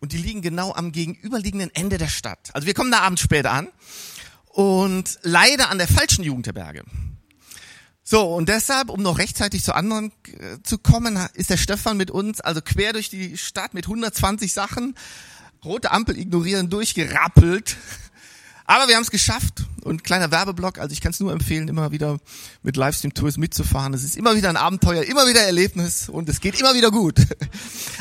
und 0.00 0.12
die 0.12 0.18
liegen 0.18 0.42
genau 0.42 0.72
am 0.72 0.92
gegenüberliegenden 0.92 1.74
Ende 1.74 1.98
der 1.98 2.08
Stadt. 2.08 2.50
Also 2.52 2.66
wir 2.66 2.74
kommen 2.74 2.90
da 2.90 3.00
abends 3.00 3.22
spät 3.22 3.46
an 3.46 3.68
und 4.46 5.18
leider 5.22 5.70
an 5.70 5.78
der 5.78 5.88
falschen 5.88 6.24
Jugendherberge. 6.24 6.84
So, 8.02 8.34
und 8.34 8.48
deshalb, 8.48 8.88
um 8.88 9.02
noch 9.02 9.18
rechtzeitig 9.18 9.62
zu 9.62 9.74
anderen 9.74 10.12
äh, 10.26 10.62
zu 10.62 10.78
kommen, 10.78 11.18
ist 11.34 11.50
der 11.50 11.58
Stefan 11.58 11.98
mit 11.98 12.10
uns, 12.10 12.40
also 12.40 12.62
quer 12.62 12.94
durch 12.94 13.10
die 13.10 13.36
Stadt 13.36 13.74
mit 13.74 13.84
120 13.84 14.52
Sachen 14.52 14.94
rote 15.64 15.90
Ampel 15.90 16.18
ignorieren, 16.18 16.70
durchgerappelt. 16.70 17.76
Aber 18.68 18.86
wir 18.86 18.96
haben 18.96 19.02
es 19.02 19.10
geschafft 19.10 19.64
und 19.82 20.04
kleiner 20.04 20.30
Werbeblock, 20.30 20.76
also 20.76 20.92
ich 20.92 21.00
kann 21.00 21.12
es 21.12 21.20
nur 21.20 21.32
empfehlen, 21.32 21.68
immer 21.68 21.90
wieder 21.90 22.18
mit 22.62 22.76
Livestream 22.76 23.14
Tours 23.14 23.38
mitzufahren. 23.38 23.94
Es 23.94 24.04
ist 24.04 24.14
immer 24.14 24.36
wieder 24.36 24.50
ein 24.50 24.58
Abenteuer, 24.58 25.04
immer 25.04 25.26
wieder 25.26 25.40
Erlebnis 25.40 26.10
und 26.10 26.28
es 26.28 26.38
geht 26.38 26.60
immer 26.60 26.74
wieder 26.74 26.90
gut. 26.90 27.18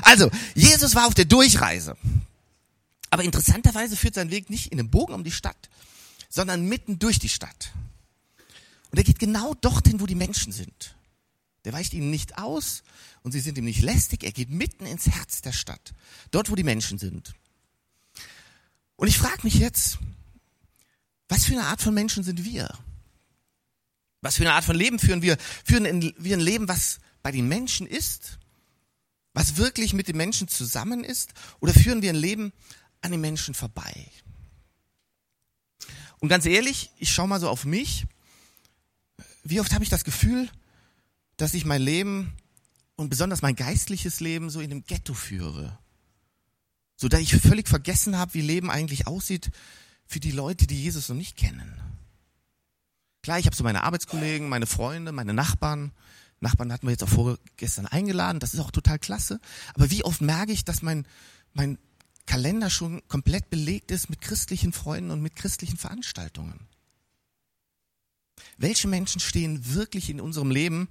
Also, 0.01 0.29
Jesus 0.55 0.93
war 0.93 1.07
auf 1.07 1.13
der 1.13 1.25
Durchreise. 1.25 1.97
Aber 3.09 3.24
interessanterweise 3.24 3.95
führt 3.95 4.15
sein 4.15 4.29
Weg 4.29 4.50
nicht 4.50 4.71
in 4.71 4.77
den 4.77 4.89
Bogen 4.89 5.13
um 5.13 5.24
die 5.24 5.31
Stadt, 5.31 5.69
sondern 6.29 6.65
mitten 6.65 7.00
durch 7.00 7.17
die 7.17 7.29
Stadt. 7.29 7.71
Und 8.91 8.97
er 8.97 9.03
geht 9.03 9.19
genau 9.19 9.53
dorthin, 9.55 10.01
wo 10.01 10.05
die 10.05 10.15
Menschen 10.15 10.51
sind. 10.51 10.95
Der 11.63 11.74
weicht 11.74 11.93
ihnen 11.93 12.12
nicht 12.12 12.38
aus 12.38 12.83
und 13.24 13.31
sie 13.31 13.39
sind 13.39 13.57
ihm 13.57 13.65
nicht 13.65 13.81
lästig. 13.81 14.24
Er 14.24 14.33
geht 14.33 14.50
mitten 14.50 14.86
ins 14.86 15.07
Herz 15.07 15.41
der 15.41 15.53
Stadt, 15.53 15.93
dort, 16.31 16.51
wo 16.51 16.55
die 16.55 16.63
Menschen 16.63 17.00
sind. 17.00 17.36
Und 18.97 19.07
ich 19.07 19.17
frage 19.17 19.43
mich 19.43 19.55
jetzt, 19.55 19.97
was 21.29 21.46
für 21.46 21.53
eine 21.53 21.65
Art 21.65 21.81
von 21.81 21.93
Menschen 21.93 22.24
sind 22.24 22.43
wir? 22.43 22.69
Was 24.22 24.38
für 24.38 24.43
eine 24.43 24.53
Art 24.53 24.63
von 24.63 24.75
Leben 24.75 25.00
führen 25.00 25.22
wir? 25.22 25.38
Führen 25.65 26.13
wir 26.17 26.38
ein 26.38 26.41
Leben, 26.41 26.67
was 26.67 27.00
bei 27.22 27.31
den 27.31 27.48
Menschen 27.48 27.86
ist? 27.88 28.39
Was 29.34 29.57
wirklich 29.57 29.93
mit 29.93 30.07
den 30.07 30.17
Menschen 30.17 30.48
zusammen 30.48 31.03
ist? 31.03 31.34
Oder 31.60 31.74
führen 31.74 32.01
wir 32.01 32.10
ein 32.10 32.15
Leben 32.15 32.53
an 33.01 33.12
den 33.12 33.22
Menschen 33.22 33.53
vorbei? 33.53 34.10
Und 36.19 36.29
ganz 36.29 36.46
ehrlich, 36.46 36.89
ich 36.98 37.12
schaue 37.12 37.27
mal 37.27 37.39
so 37.39 37.50
auf 37.50 37.65
mich. 37.65 38.05
Wie 39.43 39.60
oft 39.60 39.74
habe 39.74 39.84
ich 39.84 39.89
das 39.89 40.03
Gefühl, 40.03 40.50
dass 41.38 41.53
ich 41.53 41.65
mein 41.65 41.81
Leben 41.81 42.34
und 42.96 43.10
besonders 43.10 43.43
mein 43.43 43.55
geistliches 43.55 44.19
Leben 44.19 44.50
so 44.50 44.60
in 44.60 44.72
einem 44.72 44.86
Ghetto 44.86 45.13
führe? 45.13 45.77
so 46.98 47.07
dass 47.07 47.22
ich 47.22 47.36
völlig 47.36 47.69
vergessen 47.69 48.17
habe, 48.17 48.34
wie 48.34 48.41
Leben 48.41 48.69
eigentlich 48.69 49.07
aussieht 49.07 49.51
für 50.07 50.19
die 50.19 50.31
Leute, 50.31 50.67
die 50.67 50.81
Jesus 50.81 51.09
noch 51.09 51.15
nicht 51.15 51.37
kennen. 51.37 51.79
Klar, 53.21 53.39
ich 53.39 53.45
habe 53.45 53.55
so 53.55 53.63
meine 53.63 53.83
Arbeitskollegen, 53.83 54.47
meine 54.47 54.67
Freunde, 54.67 55.11
meine 55.11 55.33
Nachbarn. 55.33 55.91
Nachbarn 56.39 56.71
hatten 56.71 56.87
wir 56.87 56.91
jetzt 56.91 57.03
auch 57.03 57.09
vorgestern 57.09 57.87
eingeladen, 57.87 58.39
das 58.39 58.53
ist 58.53 58.59
auch 58.59 58.71
total 58.71 58.99
klasse. 58.99 59.39
Aber 59.73 59.91
wie 59.91 60.03
oft 60.03 60.21
merke 60.21 60.51
ich, 60.51 60.63
dass 60.63 60.81
mein, 60.81 61.05
mein 61.53 61.77
Kalender 62.27 62.69
schon 62.69 63.01
komplett 63.07 63.49
belegt 63.49 63.89
ist 63.89 64.09
mit 64.09 64.21
christlichen 64.21 64.73
Freunden 64.73 65.11
und 65.11 65.21
mit 65.21 65.35
christlichen 65.35 65.77
Veranstaltungen. 65.77 66.67
Welche 68.57 68.87
Menschen 68.87 69.19
stehen 69.19 69.73
wirklich 69.73 70.09
in 70.09 70.21
unserem 70.21 70.51
Leben 70.51 70.89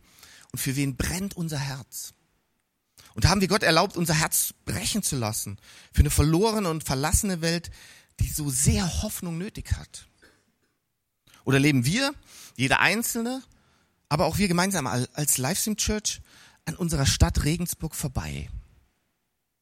und 0.51 0.59
für 0.59 0.77
wen 0.77 0.97
brennt 0.97 1.37
unser 1.37 1.59
Herz? 1.59 2.15
Und 3.15 3.27
haben 3.27 3.41
wir 3.41 3.49
Gott 3.49 3.63
erlaubt, 3.63 3.97
unser 3.97 4.15
Herz 4.15 4.53
brechen 4.65 5.03
zu 5.03 5.17
lassen 5.17 5.59
für 5.93 6.01
eine 6.01 6.11
verlorene 6.11 6.69
und 6.69 6.85
verlassene 6.85 7.41
Welt, 7.41 7.71
die 8.21 8.29
so 8.29 8.51
sehr 8.51 9.03
Hoffnung 9.03 9.39
nötig 9.39 9.73
hat? 9.73 10.07
Oder 11.45 11.59
leben 11.59 11.85
wir, 11.85 12.15
jeder 12.57 12.81
Einzelne, 12.81 13.43
aber 14.09 14.27
auch 14.27 14.39
wir 14.39 14.49
gemeinsam 14.49 14.87
als 14.87 15.39
Livestream 15.39 15.77
Church 15.77 16.21
an 16.65 16.75
unserer 16.75 17.07
Stadt 17.07 17.45
Regensburg 17.45 17.95
vorbei? 17.95 18.49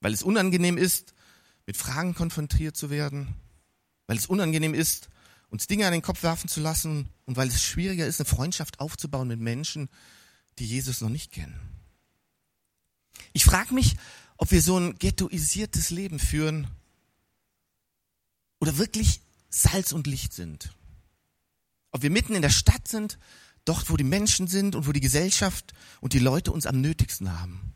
Weil 0.01 0.13
es 0.13 0.23
unangenehm 0.23 0.79
ist, 0.79 1.15
mit 1.67 1.77
Fragen 1.77 2.15
konfrontiert 2.15 2.77
zu 2.77 2.91
werden, 2.91 3.35
weil 4.07 4.17
es 4.17 4.27
unangenehm 4.27 4.75
ist, 4.75 5.09
uns 5.51 5.67
Dinge 5.67 5.87
an 5.87 5.93
den 5.93 6.03
Kopf 6.03 6.23
werfen 6.23 6.49
zu 6.49 6.61
lassen 6.61 7.09
und 7.27 7.37
weil 7.37 7.49
es 7.49 7.63
schwieriger 7.63 8.07
ist, 8.07 8.21
eine 8.21 8.29
Freundschaft 8.29 8.81
aufzubauen 8.81 9.29
mit 9.29 9.41
Menschen, 9.41 9.89
die 10.59 10.67
Jesus 10.67 11.01
noch 11.01 11.09
nicht 11.09 11.33
kennen. 11.33 11.59
Ich 13.33 13.45
frage 13.45 13.75
mich, 13.75 13.97
ob 14.37 14.51
wir 14.51 14.63
so 14.63 14.79
ein 14.79 14.97
ghettoisiertes 14.99 15.91
Leben 15.91 16.19
führen 16.19 16.69
oder 18.65 18.79
wirklich 18.79 19.21
Salz 19.51 19.93
und 19.93 20.07
Licht 20.07 20.33
sind. 20.33 20.73
Ob 21.91 22.01
wir 22.01 22.09
mitten 22.09 22.35
in 22.35 22.41
der 22.41 22.49
Stadt 22.49 22.89
sind, 22.89 23.19
dort 23.67 23.91
wo 23.91 23.99
die 23.99 24.05
Menschen 24.05 24.47
sind 24.47 24.75
und 24.75 24.87
wo 24.87 24.93
die 24.93 25.03
Gesellschaft 25.03 25.75
und 26.01 26.15
die 26.15 26.19
Leute 26.19 26.51
uns 26.51 26.65
am 26.65 26.81
nötigsten 26.81 27.39
haben. 27.39 27.75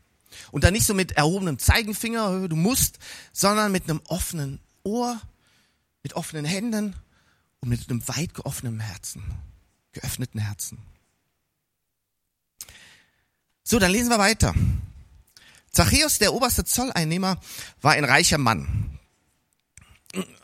Und 0.51 0.65
dann 0.65 0.73
nicht 0.73 0.87
so 0.87 0.95
mit 0.95 1.13
erhobenem 1.13 1.59
Zeigenfinger, 1.59 2.49
du 2.49 2.57
musst, 2.57 2.99
sondern 3.35 3.71
mit 3.71 3.85
einem 3.85 4.01
offenen 4.07 4.61
Ohr, 4.83 5.21
mit 6.03 6.15
offenen 6.15 6.47
Händen 6.47 6.97
und 7.61 7.69
mit 7.69 7.91
einem 7.91 8.09
weit 8.09 8.33
geöffneten 8.33 8.81
Herzen, 8.81 9.23
geöffneten 9.93 10.41
Herzen. 10.41 10.79
So, 13.63 13.79
dann 13.79 13.93
lesen 13.93 14.09
wir 14.09 14.19
weiter. 14.19 14.55
Zachäus, 15.71 16.19
der 16.19 16.33
oberste 16.33 16.65
Zolleinnehmer, 16.65 17.39
war 17.83 17.93
ein 17.93 18.05
reicher 18.05 18.39
Mann. 18.39 18.98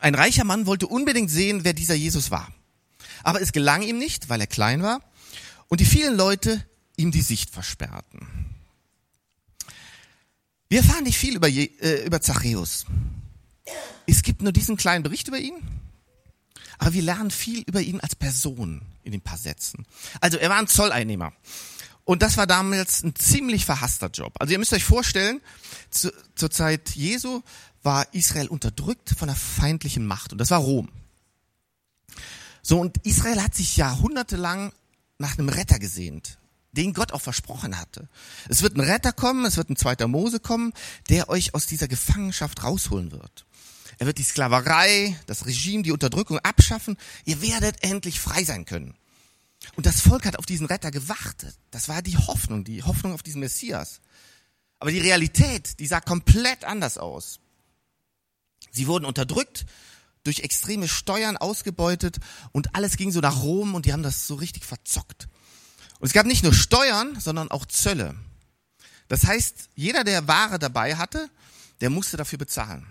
Ein 0.01 0.15
reicher 0.15 0.45
Mann 0.45 0.67
wollte 0.67 0.87
unbedingt 0.87 1.31
sehen, 1.31 1.65
wer 1.65 1.73
dieser 1.73 1.95
Jesus 1.95 2.31
war. 2.31 2.53
Aber 3.23 3.41
es 3.41 3.53
gelang 3.53 3.83
ihm 3.83 3.99
nicht, 3.99 4.29
weil 4.29 4.41
er 4.41 4.47
klein 4.47 4.83
war 4.83 5.01
und 5.69 5.81
die 5.81 5.87
vielen 5.87 6.17
Leute 6.17 6.65
ihm 6.97 7.11
die 7.11 7.23
Sicht 7.23 7.51
versperrten. 7.51 8.27
Wir 10.69 10.79
erfahren 10.79 11.05
nicht 11.05 11.19
viel 11.19 11.37
über, 11.37 11.49
äh, 11.49 12.05
über 12.07 12.21
Zachäus. 12.21 12.87
Es 14.07 14.23
gibt 14.23 14.43
nur 14.43 14.53
diesen 14.53 14.77
kleinen 14.77 15.03
Bericht 15.03 15.29
über 15.29 15.39
ihn 15.39 15.55
aber 16.79 16.93
wir 16.95 17.03
lernen 17.03 17.31
viel 17.31 17.63
über 17.63 17.81
ihn 17.81 18.01
als 18.01 18.15
Person 18.15 18.83
in 19.03 19.13
den 19.13 19.21
paar 19.21 19.39
Sätzen. 19.39 19.87
Also 20.21 20.39
er 20.39 20.51
war 20.51 20.59
ein 20.59 20.69
Zolleinnehmer. 20.69 21.33
Und 22.05 22.23
das 22.23 22.37
war 22.37 22.47
damals 22.47 23.03
ein 23.03 23.15
ziemlich 23.15 23.65
verhasster 23.65 24.09
Job. 24.09 24.35
Also 24.39 24.53
ihr 24.53 24.59
müsst 24.59 24.73
euch 24.73 24.85
vorstellen, 24.85 25.41
zu, 25.91 26.13
zur 26.35 26.51
Zeit 26.51 26.91
Jesu 26.91 27.43
war 27.83 28.13
Israel 28.13 28.49
unterdrückt 28.49 29.11
von 29.19 29.29
einer 29.29 29.37
feindlichen 29.37 30.07
Macht 30.07 30.33
und 30.33 30.39
das 30.39 30.51
war 30.51 30.61
Rom. 30.61 30.91
So, 32.63 32.81
und 32.81 32.99
Israel 33.07 33.43
hat 33.43 33.55
sich 33.55 33.77
jahrhundertelang 33.77 34.73
nach 35.19 35.39
einem 35.39 35.51
Retter 35.51 35.79
gesehnt, 35.79 36.39
den 36.73 36.95
Gott 36.95 37.13
auch 37.13 37.21
versprochen 37.21 37.79
hatte. 37.79 38.09
Es 38.49 38.63
wird 38.63 38.77
ein 38.77 38.81
Retter 38.81 39.13
kommen, 39.13 39.45
es 39.45 39.57
wird 39.57 39.71
ein 39.71 39.77
zweiter 39.77 40.09
Mose 40.09 40.41
kommen, 40.41 40.73
der 41.09 41.29
euch 41.29 41.55
aus 41.55 41.67
dieser 41.67 41.89
Gefangenschaft 41.89 42.65
rausholen 42.65 43.13
wird. 43.13 43.47
Er 43.99 44.07
wird 44.07 44.19
die 44.19 44.25
Sklaverei, 44.25 45.17
das 45.27 45.47
Regime, 45.47 45.83
die 45.83 45.93
Unterdrückung 45.93 46.39
abschaffen. 46.39 46.97
Ihr 47.25 47.43
werdet 47.43 47.83
endlich 47.83 48.19
frei 48.19 48.45
sein 48.45 48.65
können. 48.65 48.95
Und 49.77 49.87
das 49.87 50.01
Volk 50.01 50.27
hat 50.27 50.39
auf 50.39 50.47
diesen 50.47 50.67
Retter 50.67 50.91
gewartet. 50.91 51.57
Das 51.71 51.89
war 51.89 52.03
die 52.03 52.17
Hoffnung, 52.17 52.65
die 52.65 52.83
Hoffnung 52.83 53.13
auf 53.13 53.23
diesen 53.23 53.41
Messias. 53.41 54.01
Aber 54.79 54.91
die 54.91 55.01
Realität, 55.01 55.79
die 55.81 55.87
sah 55.87 56.01
komplett 56.01 56.65
anders 56.65 56.99
aus. 56.99 57.41
Sie 58.71 58.87
wurden 58.87 59.05
unterdrückt, 59.05 59.67
durch 60.25 60.41
extreme 60.41 60.89
Steuern 60.89 61.37
ausgebeutet 61.37 62.19
und 62.53 62.75
alles 62.75 62.97
ging 62.97 63.13
so 63.13 63.21
nach 63.21 63.43
Rom 63.43 63.75
und 63.75 63.87
die 63.87 63.93
haben 63.93 64.03
das 64.03 64.27
so 64.27 64.35
richtig 64.35 64.65
verzockt. 64.65 65.29
Und 66.01 66.07
es 66.07 66.13
gab 66.13 66.27
nicht 66.27 66.43
nur 66.43 66.55
Steuern, 66.55 67.19
sondern 67.21 67.51
auch 67.51 67.67
Zölle. 67.67 68.17
Das 69.09 69.25
heißt, 69.25 69.69
jeder, 69.75 70.03
der 70.03 70.27
Ware 70.27 70.59
dabei 70.59 70.97
hatte, 70.97 71.29
der 71.81 71.91
musste 71.91 72.17
dafür 72.17 72.39
bezahlen. 72.39 72.87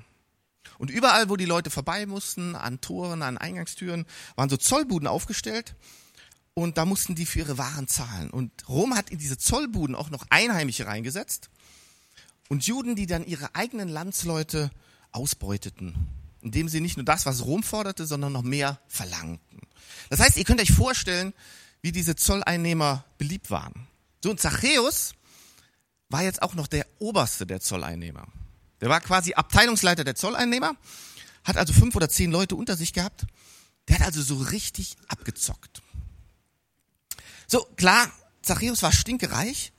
Und 0.77 0.89
überall, 0.89 1.29
wo 1.29 1.35
die 1.35 1.45
Leute 1.45 1.69
vorbei 1.69 2.05
mussten, 2.05 2.55
an 2.55 2.81
Toren, 2.81 3.21
an 3.21 3.37
Eingangstüren, 3.37 4.05
waren 4.35 4.49
so 4.49 4.57
Zollbuden 4.57 5.07
aufgestellt. 5.07 5.75
Und 6.55 6.77
da 6.77 6.85
mussten 6.85 7.15
die 7.15 7.25
für 7.25 7.39
ihre 7.39 7.57
Waren 7.57 7.87
zahlen. 7.87 8.29
Und 8.29 8.51
Rom 8.67 8.95
hat 8.95 9.09
in 9.09 9.17
diese 9.17 9.37
Zollbuden 9.37 9.95
auch 9.95 10.09
noch 10.09 10.25
Einheimische 10.29 10.85
reingesetzt. 10.85 11.49
Und 12.49 12.67
Juden, 12.67 12.95
die 12.95 13.07
dann 13.07 13.25
ihre 13.25 13.55
eigenen 13.55 13.89
Landsleute 13.89 14.69
ausbeuteten. 15.11 16.07
Indem 16.41 16.69
sie 16.69 16.81
nicht 16.81 16.97
nur 16.97 17.05
das, 17.05 17.25
was 17.25 17.45
Rom 17.45 17.63
forderte, 17.63 18.05
sondern 18.05 18.33
noch 18.33 18.43
mehr 18.43 18.79
verlangten. 18.87 19.61
Das 20.09 20.19
heißt, 20.19 20.37
ihr 20.37 20.43
könnt 20.43 20.61
euch 20.61 20.71
vorstellen, 20.71 21.33
wie 21.81 21.91
diese 21.91 22.15
Zolleinnehmer 22.15 23.05
beliebt 23.17 23.51
waren. 23.51 23.87
So, 24.23 24.31
und 24.31 24.39
Zachäus 24.39 25.13
war 26.09 26.23
jetzt 26.23 26.41
auch 26.41 26.55
noch 26.55 26.67
der 26.67 26.87
oberste 26.99 27.45
der 27.45 27.59
Zolleinnehmer. 27.59 28.27
Der 28.81 28.89
war 28.89 29.01
quasi 29.01 29.33
Abteilungsleiter 29.33 30.03
der 30.03 30.15
Zolleinnehmer, 30.15 30.75
hat 31.43 31.57
also 31.57 31.73
fünf 31.73 31.95
oder 31.95 32.09
zehn 32.09 32.31
Leute 32.31 32.55
unter 32.55 32.75
sich 32.77 32.93
gehabt. 32.93 33.25
Der 33.87 33.99
hat 33.99 34.05
also 34.05 34.21
so 34.21 34.37
richtig 34.37 34.95
abgezockt. 35.07 35.82
So, 37.47 37.63
klar, 37.75 38.11
Zachäus 38.41 38.81
war 38.83 38.91
stinkereich, 38.91 39.71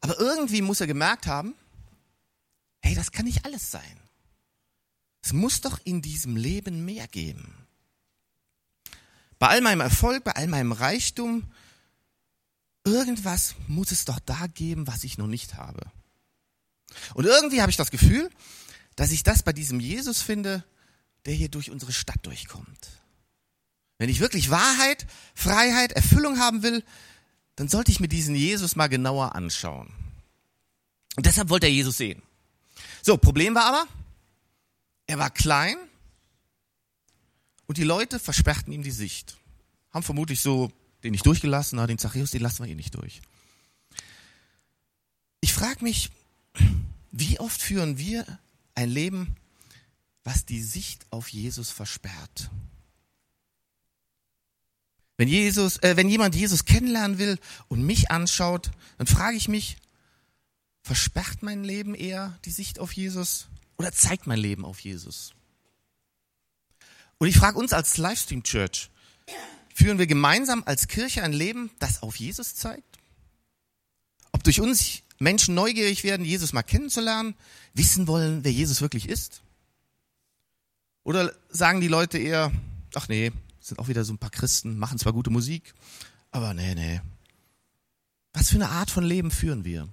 aber 0.00 0.18
irgendwie 0.18 0.62
muss 0.62 0.80
er 0.80 0.86
gemerkt 0.86 1.26
haben, 1.26 1.54
hey, 2.80 2.94
das 2.94 3.12
kann 3.12 3.24
nicht 3.24 3.44
alles 3.44 3.70
sein. 3.70 4.00
Es 5.22 5.32
muss 5.32 5.60
doch 5.60 5.78
in 5.84 6.02
diesem 6.02 6.36
Leben 6.36 6.84
mehr 6.84 7.06
geben. 7.06 7.54
Bei 9.38 9.48
all 9.48 9.60
meinem 9.60 9.80
Erfolg, 9.80 10.24
bei 10.24 10.32
all 10.32 10.48
meinem 10.48 10.72
Reichtum, 10.72 11.50
irgendwas 12.84 13.54
muss 13.68 13.92
es 13.92 14.04
doch 14.04 14.18
da 14.18 14.46
geben, 14.48 14.86
was 14.86 15.04
ich 15.04 15.18
noch 15.18 15.26
nicht 15.26 15.54
habe. 15.54 15.80
Und 17.14 17.24
irgendwie 17.24 17.60
habe 17.60 17.70
ich 17.70 17.76
das 17.76 17.90
Gefühl, 17.90 18.30
dass 18.96 19.12
ich 19.12 19.22
das 19.22 19.42
bei 19.42 19.52
diesem 19.52 19.80
Jesus 19.80 20.20
finde, 20.20 20.64
der 21.24 21.34
hier 21.34 21.48
durch 21.48 21.70
unsere 21.70 21.92
Stadt 21.92 22.26
durchkommt. 22.26 23.01
Wenn 24.02 24.10
ich 24.10 24.18
wirklich 24.18 24.50
Wahrheit, 24.50 25.06
Freiheit, 25.32 25.92
Erfüllung 25.92 26.40
haben 26.40 26.64
will, 26.64 26.82
dann 27.54 27.68
sollte 27.68 27.92
ich 27.92 28.00
mir 28.00 28.08
diesen 28.08 28.34
Jesus 28.34 28.74
mal 28.74 28.88
genauer 28.88 29.36
anschauen. 29.36 29.92
Und 31.14 31.24
deshalb 31.24 31.50
wollte 31.50 31.66
er 31.66 31.72
Jesus 31.72 31.98
sehen. 31.98 32.20
So, 33.00 33.16
Problem 33.16 33.54
war 33.54 33.66
aber, 33.66 33.86
er 35.06 35.20
war 35.20 35.30
klein 35.30 35.76
und 37.66 37.78
die 37.78 37.84
Leute 37.84 38.18
versperrten 38.18 38.72
ihm 38.72 38.82
die 38.82 38.90
Sicht. 38.90 39.36
Haben 39.92 40.02
vermutlich 40.02 40.40
so 40.40 40.72
den 41.04 41.12
nicht 41.12 41.24
durchgelassen, 41.24 41.76
na, 41.76 41.86
den 41.86 41.98
Zachäus, 41.98 42.32
den 42.32 42.42
lassen 42.42 42.64
wir 42.64 42.72
eh 42.72 42.74
nicht 42.74 42.96
durch. 42.96 43.22
Ich 45.40 45.52
frage 45.52 45.84
mich, 45.84 46.10
wie 47.12 47.38
oft 47.38 47.62
führen 47.62 47.98
wir 47.98 48.26
ein 48.74 48.90
Leben, 48.90 49.36
was 50.24 50.44
die 50.44 50.60
Sicht 50.60 51.06
auf 51.10 51.28
Jesus 51.28 51.70
versperrt? 51.70 52.50
Wenn 55.22 55.28
Jesus, 55.28 55.76
äh, 55.84 55.96
wenn 55.96 56.08
jemand 56.08 56.34
Jesus 56.34 56.64
kennenlernen 56.64 57.16
will 57.16 57.38
und 57.68 57.80
mich 57.80 58.10
anschaut, 58.10 58.72
dann 58.98 59.06
frage 59.06 59.36
ich 59.36 59.46
mich, 59.46 59.76
versperrt 60.82 61.44
mein 61.44 61.62
Leben 61.62 61.94
eher 61.94 62.36
die 62.44 62.50
Sicht 62.50 62.80
auf 62.80 62.92
Jesus 62.92 63.46
oder 63.78 63.92
zeigt 63.92 64.26
mein 64.26 64.40
Leben 64.40 64.64
auf 64.64 64.80
Jesus? 64.80 65.32
Und 67.18 67.28
ich 67.28 67.36
frage 67.36 67.56
uns 67.56 67.72
als 67.72 67.98
Livestream 67.98 68.42
Church, 68.42 68.90
führen 69.72 70.00
wir 70.00 70.08
gemeinsam 70.08 70.64
als 70.66 70.88
Kirche 70.88 71.22
ein 71.22 71.32
Leben, 71.32 71.70
das 71.78 72.02
auf 72.02 72.16
Jesus 72.16 72.56
zeigt? 72.56 72.98
Ob 74.32 74.42
durch 74.42 74.60
uns 74.60 75.02
Menschen 75.20 75.54
neugierig 75.54 76.02
werden, 76.02 76.26
Jesus 76.26 76.52
mal 76.52 76.64
kennenzulernen, 76.64 77.36
wissen 77.74 78.08
wollen, 78.08 78.42
wer 78.42 78.50
Jesus 78.50 78.80
wirklich 78.80 79.08
ist? 79.08 79.40
Oder 81.04 81.32
sagen 81.48 81.80
die 81.80 81.86
Leute 81.86 82.18
eher, 82.18 82.50
ach 82.96 83.06
nee, 83.06 83.30
sind 83.68 83.78
auch 83.78 83.88
wieder 83.88 84.04
so 84.04 84.12
ein 84.12 84.18
paar 84.18 84.30
Christen, 84.30 84.78
machen 84.78 84.98
zwar 84.98 85.12
gute 85.12 85.30
Musik, 85.30 85.74
aber 86.30 86.54
nee, 86.54 86.74
nee. 86.74 87.00
Was 88.32 88.48
für 88.48 88.56
eine 88.56 88.70
Art 88.70 88.90
von 88.90 89.04
Leben 89.04 89.30
führen 89.30 89.64
wir? 89.64 89.88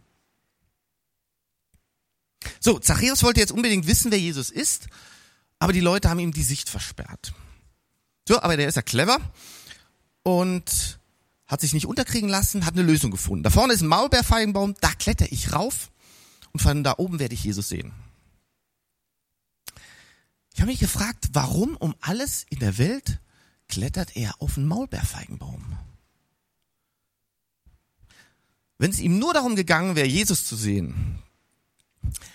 So, 2.60 2.80
Zachäus 2.80 3.24
wollte 3.24 3.40
jetzt 3.40 3.52
unbedingt 3.52 3.88
wissen, 3.88 4.12
wer 4.12 4.20
Jesus 4.20 4.50
ist, 4.50 4.88
aber 5.60 5.74
die 5.74 5.82
Leute 5.82 6.10
haben 6.10 6.20
ihm 6.20 6.32
die 6.32 6.44
Sicht 6.44 6.70
versperrt. 6.70 7.34
So, 8.28 8.42
aber 8.42 8.58
der 8.58 8.68
ist 8.68 8.76
ja 8.76 8.82
clever 8.82 9.20
und 10.24 11.00
hat 11.48 11.62
sich 11.62 11.74
nicht 11.74 11.88
unterkriegen 11.88 12.30
lassen, 12.30 12.66
hat 12.66 12.74
eine 12.74 12.84
Lösung 12.84 13.12
gefunden. 13.12 13.44
Da 13.44 13.50
vorne 13.50 13.74
ist 13.74 13.82
ein 13.82 13.88
Maulbeerfeigenbaum, 13.88 14.76
da 14.80 14.94
kletter 14.94 15.32
ich 15.32 15.52
rauf 15.52 15.92
und 16.54 16.62
von 16.62 16.84
da 16.84 16.96
oben 16.98 17.20
werde 17.20 17.34
ich 17.34 17.44
Jesus 17.44 17.70
sehen. 17.70 17.92
Ich 20.54 20.62
habe 20.62 20.72
mich 20.72 20.80
gefragt, 20.80 21.30
warum 21.34 21.76
um 21.78 21.96
alles 22.02 22.46
in 22.50 22.60
der 22.60 22.78
Welt 22.78 23.20
klettert 23.70 24.16
er 24.16 24.34
auf 24.42 24.58
einen 24.58 24.68
Maulbeerfeigenbaum? 24.68 25.78
Wenn 28.78 28.92
es 28.92 29.00
ihm 29.00 29.20
nur 29.20 29.34
darum 29.34 29.56
gegangen 29.56 29.96
wäre, 29.96 30.08
Jesus 30.08 30.46
zu 30.46 30.56
sehen, 30.56 31.20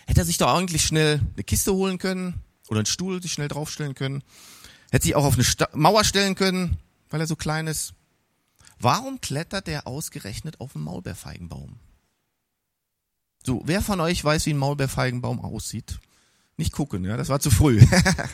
hätte 0.07 0.21
er 0.21 0.27
sich 0.27 0.39
doch 0.39 0.55
eigentlich 0.55 0.85
schnell 0.85 1.21
eine 1.35 1.45
Kiste 1.45 1.73
holen 1.73 1.99
können 1.99 2.41
oder 2.69 2.79
einen 2.81 2.87
Stuhl 2.87 3.21
sich 3.23 3.33
schnell 3.33 3.49
draufstellen 3.49 3.95
können. 3.95 4.23
Hätte 4.91 5.05
sich 5.05 5.17
auch 5.17 5.25
auf 5.25 5.35
eine 5.35 5.45
Sta 5.45 5.69
Mauer 5.73 6.05
stellen 6.05 6.35
können, 6.35 6.79
weil 7.11 7.21
er 7.21 7.27
so 7.27 7.37
klein 7.37 7.67
ist. 7.67 7.95
Warum 8.79 9.21
klettert 9.21 9.69
er 9.69 9.87
ausgerechnet 9.87 10.61
auf 10.61 10.77
einen 10.77 10.85
Maulbeerfeigenbaum? 10.85 11.79
So, 13.47 13.63
wer 13.65 13.83
von 13.83 14.01
euch 14.01 14.23
weiß, 14.23 14.47
wie 14.47 14.53
ein 14.53 14.59
Maulbeerfeigenbaum 14.59 15.41
aussieht? 15.41 15.99
Nicht 16.57 16.73
gucken, 16.73 17.05
ja, 17.05 17.17
das 17.17 17.29
war 17.29 17.41
zu 17.41 17.51
früh. 17.51 17.85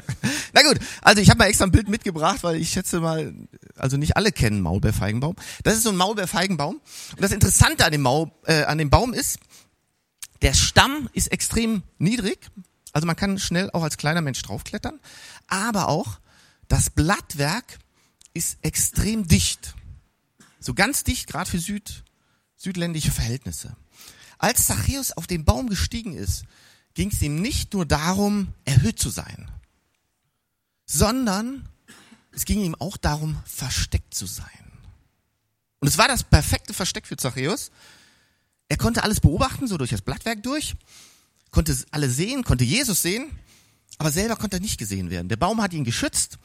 Na 0.53 0.63
gut, 0.63 0.79
also 1.01 1.23
ich 1.23 1.31
habe 1.31 1.39
mal 1.39 1.47
extra 1.47 1.65
ein 1.65 1.73
Bild 1.73 1.89
mitgebracht, 1.89 2.43
weil 2.43 2.57
ich 2.57 2.71
schätze 2.71 3.01
mal, 3.01 3.35
also 3.77 3.97
nicht 3.97 4.17
alle 4.17 4.31
kennen 4.31 4.61
Maulbeerfeigenbaum. 4.61 5.37
Das 5.63 5.75
ist 5.75 5.85
so 5.85 5.91
ein 5.91 5.97
Maulbeerfeigenbaum. 5.97 6.75
Und 6.77 7.23
das 7.23 7.33
Interessante 7.33 7.85
an 7.85 7.93
dem, 7.93 8.03
Maul, 8.03 8.31
äh, 8.45 8.65
an 8.65 8.77
dem 8.77 8.91
Baum 8.91 9.15
ist, 9.15 9.39
der 10.43 10.53
Stamm 10.53 11.09
ist 11.15 11.33
extrem 11.33 11.83
niedrig, 11.99 12.51
also 12.93 13.07
man 13.07 13.17
kann 13.17 13.39
schnell 13.39 13.71
auch 13.71 13.83
als 13.83 13.97
kleiner 13.97 14.21
Mensch 14.21 14.43
draufklettern, 14.43 14.99
aber 15.47 15.89
auch 15.89 16.19
das 16.69 16.91
Blattwerk 16.91 17.79
ist 18.35 18.59
extrem 18.63 19.27
dicht. 19.27 19.75
So 20.59 20.75
ganz 20.75 21.05
dicht, 21.05 21.27
gerade 21.27 21.51
für 21.51 21.59
Süd, 21.59 22.05
südländische 22.57 23.11
Verhältnisse. 23.11 23.77
Als 24.39 24.67
Zachäus 24.67 25.13
auf 25.13 25.27
den 25.27 25.45
Baum 25.45 25.69
gestiegen 25.69 26.15
ist, 26.15 26.45
ging 26.95 27.11
es 27.11 27.23
ihm 27.23 27.41
nicht 27.41 27.73
nur 27.73 27.87
darum, 27.87 28.49
erhöht 28.65 28.99
zu 28.99 29.11
sein, 29.11 29.51
sondern 30.87 31.69
es 32.33 32.45
ging 32.45 32.61
ihm 32.61 32.75
auch 32.77 32.97
darum, 32.97 33.39
versteckt 33.45 34.15
zu 34.15 34.27
sein. 34.27 34.47
Und 35.81 35.89
es 35.89 35.99
war 35.99 36.09
das 36.09 36.25
perfekte 36.25 36.75
Versteck 36.75 37.07
für 37.07 37.17
Zachäus. 37.17 37.71
Er 38.69 38.77
konnte 38.77 39.03
alles 39.03 39.21
beobachten, 39.21 39.67
so 39.67 39.79
durch 39.79 39.91
das 39.91 40.03
Blattwerk 40.03 40.43
durch, 40.43 40.75
konnte 41.51 41.77
alle 41.91 42.09
sehen, 42.09 42.45
konnte 42.45 42.65
Jesus 42.65 43.03
sehen, 43.03 43.31
aber 43.99 44.11
selber 44.13 44.37
konnte 44.37 44.59
er 44.59 44.61
nicht 44.61 44.79
gesehen 44.79 45.11
werden. 45.11 45.29
Der 45.29 45.37
Baum 45.37 45.61
hat 45.61 45.73
ihn 45.73 45.85
geschützt 45.85 46.39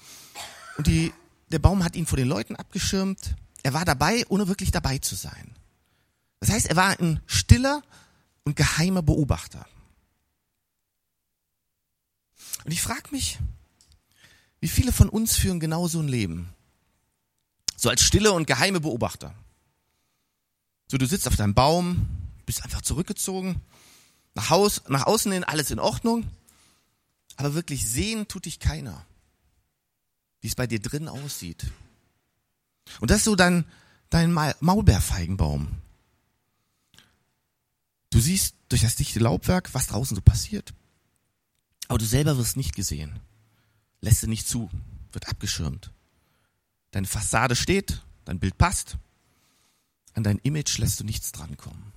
und 0.78 0.88
die, 0.88 1.14
der 1.52 1.60
Baum 1.60 1.84
hat 1.84 1.96
ihn 1.96 2.06
vor 2.06 2.18
den 2.18 2.28
Leuten 2.28 2.56
abgeschirmt. 2.56 3.36
Er 3.64 3.74
war 3.74 3.86
dabei, 3.86 4.26
ohne 4.30 4.48
wirklich 4.48 4.72
dabei 4.72 4.98
zu 4.98 5.16
sein. 5.16 5.56
Das 6.40 6.50
heißt, 6.50 6.68
er 6.68 6.76
war 6.76 7.00
ein 7.00 7.22
stiller 7.28 7.82
und 8.44 8.56
geheimer 8.56 9.02
Beobachter. 9.02 9.66
Und 12.66 12.72
ich 12.72 12.82
frage 12.82 13.12
mich, 13.12 13.38
wie 14.60 14.68
viele 14.68 14.92
von 14.92 15.08
uns 15.08 15.38
führen 15.38 15.60
genau 15.60 15.88
so 15.88 16.00
ein 16.00 16.08
Leben? 16.08 16.50
So 17.78 17.90
als 17.90 18.02
stille 18.02 18.32
und 18.32 18.48
geheime 18.48 18.80
Beobachter. 18.80 19.36
So, 20.88 20.98
du 20.98 21.06
sitzt 21.06 21.28
auf 21.28 21.36
deinem 21.36 21.54
Baum, 21.54 22.08
bist 22.46 22.64
einfach 22.64 22.82
zurückgezogen, 22.82 23.62
nach, 24.34 24.50
Haus, 24.50 24.82
nach 24.88 25.06
außen 25.06 25.32
hin 25.32 25.44
alles 25.44 25.70
in 25.70 25.80
Ordnung, 25.80 26.26
aber 27.38 27.54
wirklich 27.54 27.88
sehen 27.88 28.28
tut 28.28 28.46
dich 28.46 28.60
keiner, 28.60 29.06
wie 30.42 30.48
es 30.48 30.56
bei 30.56 30.66
dir 30.66 30.80
drin 30.80 31.08
aussieht. 31.08 31.68
Und 33.00 33.12
das 33.12 33.20
ist 33.20 33.26
so 33.26 33.36
dein, 33.36 33.66
dein 34.10 34.34
Maulbeerfeigenbaum. 34.60 35.68
Du 38.10 38.20
siehst 38.20 38.56
durch 38.70 38.82
das 38.82 38.96
dichte 38.96 39.20
Laubwerk, 39.20 39.74
was 39.74 39.88
draußen 39.88 40.16
so 40.16 40.22
passiert. 40.22 40.74
Aber 41.88 42.00
du 42.00 42.06
selber 42.06 42.38
wirst 42.38 42.58
nicht 42.58 42.76
gesehen. 42.76 43.20
Lässt 44.02 44.24
du 44.24 44.28
nicht 44.28 44.48
zu, 44.48 44.70
wird 45.12 45.28
abgeschirmt. 45.28 45.92
Deine 46.92 47.08
Fassade 47.08 47.56
steht, 47.56 48.02
dein 48.24 48.40
Bild 48.40 48.58
passt. 48.58 48.98
An 50.14 50.24
dein 50.24 50.40
Image 50.40 50.78
lässt 50.78 51.00
du 51.00 51.04
nichts 51.04 51.32
drankommen. 51.32 51.92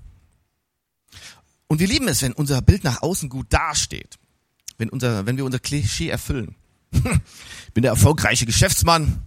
Und 1.69 1.81
wir 1.81 1.87
lieben 1.87 2.09
es, 2.09 2.23
wenn 2.23 2.33
unser 2.33 2.61
Bild 2.63 2.83
nach 2.83 3.03
außen 3.03 3.29
gut 3.29 3.47
dasteht. 3.51 4.19
Wenn, 4.77 4.89
unser, 4.89 5.27
wenn 5.27 5.37
wir 5.37 5.45
unser 5.45 5.59
Klischee 5.59 6.09
erfüllen. 6.09 6.55
ich 6.93 7.73
bin 7.75 7.83
der 7.83 7.93
erfolgreiche 7.93 8.47
Geschäftsmann. 8.47 9.23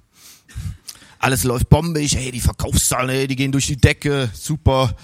Alles 1.19 1.43
läuft 1.43 1.69
bombig. 1.69 2.15
Hey, 2.15 2.31
die 2.31 2.41
Verkaufszahlen, 2.41 3.09
hey, 3.09 3.27
die 3.27 3.35
gehen 3.35 3.51
durch 3.51 3.67
die 3.67 3.77
Decke. 3.77 4.31
Super. 4.33 4.95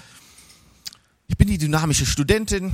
Ich 1.28 1.36
bin 1.36 1.48
die 1.48 1.58
dynamische 1.58 2.06
Studentin. 2.06 2.72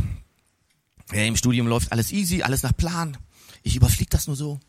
Ja, 1.12 1.22
Im 1.22 1.36
Studium 1.36 1.66
läuft 1.66 1.92
alles 1.92 2.12
easy, 2.12 2.42
alles 2.42 2.62
nach 2.62 2.76
Plan. 2.76 3.16
Ich 3.62 3.76
überfliege 3.76 4.10
das 4.10 4.26
nur 4.26 4.36
so. 4.36 4.60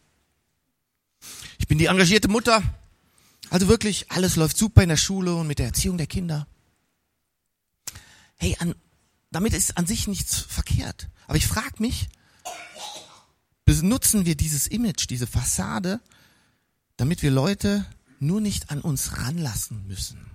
Ich 1.57 1.67
bin 1.67 1.77
die 1.77 1.85
engagierte 1.85 2.27
Mutter. 2.27 2.61
Also 3.49 3.67
wirklich, 3.67 4.11
alles 4.11 4.35
läuft 4.35 4.57
super 4.57 4.83
in 4.83 4.89
der 4.89 4.97
Schule 4.97 5.35
und 5.35 5.47
mit 5.47 5.59
der 5.59 5.67
Erziehung 5.67 5.97
der 5.97 6.07
Kinder. 6.07 6.47
Hey, 8.37 8.55
an, 8.59 8.75
damit 9.31 9.53
ist 9.53 9.77
an 9.77 9.85
sich 9.85 10.07
nichts 10.07 10.39
verkehrt. 10.39 11.09
Aber 11.27 11.37
ich 11.37 11.47
frage 11.47 11.75
mich, 11.79 12.09
benutzen 13.65 14.25
wir 14.25 14.35
dieses 14.35 14.67
Image, 14.67 15.09
diese 15.09 15.27
Fassade, 15.27 15.99
damit 16.97 17.21
wir 17.23 17.31
Leute 17.31 17.85
nur 18.19 18.41
nicht 18.41 18.69
an 18.69 18.81
uns 18.81 19.17
ranlassen 19.17 19.87
müssen? 19.87 20.25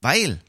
Weil, 0.00 0.42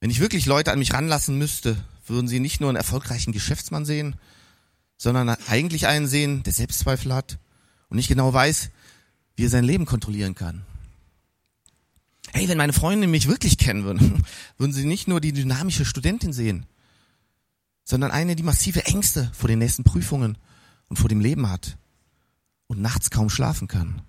wenn 0.00 0.10
ich 0.10 0.20
wirklich 0.20 0.46
Leute 0.46 0.72
an 0.72 0.78
mich 0.78 0.92
ranlassen 0.92 1.36
müsste, 1.36 1.82
würden 2.10 2.28
sie 2.28 2.40
nicht 2.40 2.60
nur 2.60 2.68
einen 2.68 2.76
erfolgreichen 2.76 3.32
Geschäftsmann 3.32 3.84
sehen, 3.84 4.16
sondern 4.96 5.28
eigentlich 5.28 5.86
einen 5.86 6.06
sehen, 6.06 6.42
der 6.42 6.52
Selbstzweifel 6.52 7.14
hat 7.14 7.38
und 7.88 7.96
nicht 7.96 8.08
genau 8.08 8.32
weiß, 8.32 8.70
wie 9.36 9.44
er 9.44 9.48
sein 9.48 9.64
Leben 9.64 9.86
kontrollieren 9.86 10.34
kann. 10.34 10.62
Hey, 12.32 12.48
wenn 12.48 12.58
meine 12.58 12.72
Freunde 12.72 13.06
mich 13.06 13.26
wirklich 13.26 13.58
kennen 13.58 13.84
würden, 13.84 14.24
würden 14.58 14.72
sie 14.72 14.84
nicht 14.84 15.08
nur 15.08 15.20
die 15.20 15.32
dynamische 15.32 15.84
Studentin 15.84 16.32
sehen, 16.32 16.66
sondern 17.82 18.10
eine, 18.10 18.36
die 18.36 18.42
massive 18.42 18.84
Ängste 18.84 19.30
vor 19.34 19.48
den 19.48 19.58
nächsten 19.58 19.84
Prüfungen 19.84 20.36
und 20.88 20.98
vor 20.98 21.08
dem 21.08 21.20
Leben 21.20 21.48
hat 21.48 21.78
und 22.66 22.80
nachts 22.80 23.10
kaum 23.10 23.30
schlafen 23.30 23.66
kann. 23.66 24.02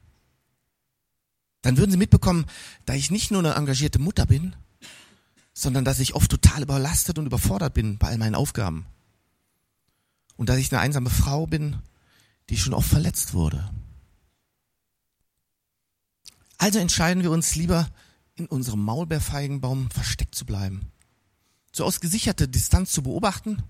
Dann 1.62 1.78
würden 1.78 1.92
sie 1.92 1.98
mitbekommen, 1.98 2.46
da 2.86 2.94
ich 2.94 3.12
nicht 3.12 3.32
nur 3.32 3.40
eine 3.40 3.56
engagierte 3.56 4.00
Mutter 4.00 4.26
bin, 4.26 4.56
sondern 5.54 5.86
dass 5.86 6.00
ich 6.00 6.16
oft 6.16 6.32
total 6.32 6.64
überlastet 6.64 7.20
und 7.20 7.26
überfordert 7.26 7.74
bin 7.74 7.98
bei 7.98 8.08
all 8.08 8.18
meinen 8.18 8.36
Aufgaben. 8.36 8.86
Und 10.38 10.50
dass 10.50 10.58
ich 10.58 10.72
eine 10.72 10.82
einsame 10.82 11.10
Frau 11.10 11.46
bin, 11.46 11.80
die 12.50 12.58
schon 12.58 12.74
oft 12.74 12.90
verletzt 12.90 13.34
wurde. 13.34 13.70
Also 16.58 16.80
entscheiden 16.80 17.24
wir 17.24 17.32
uns 17.32 17.56
lieber, 17.56 17.90
in 18.36 18.46
unserem 18.48 18.84
Maulbeerfeigenbaum 18.84 19.92
versteckt 19.92 20.36
zu 20.36 20.46
bleiben. 20.46 20.92
So 21.72 21.86
aus 21.86 22.00
gesicherter 22.02 22.48
Distanz 22.48 22.92
zu 22.92 23.04
beobachten, 23.04 23.64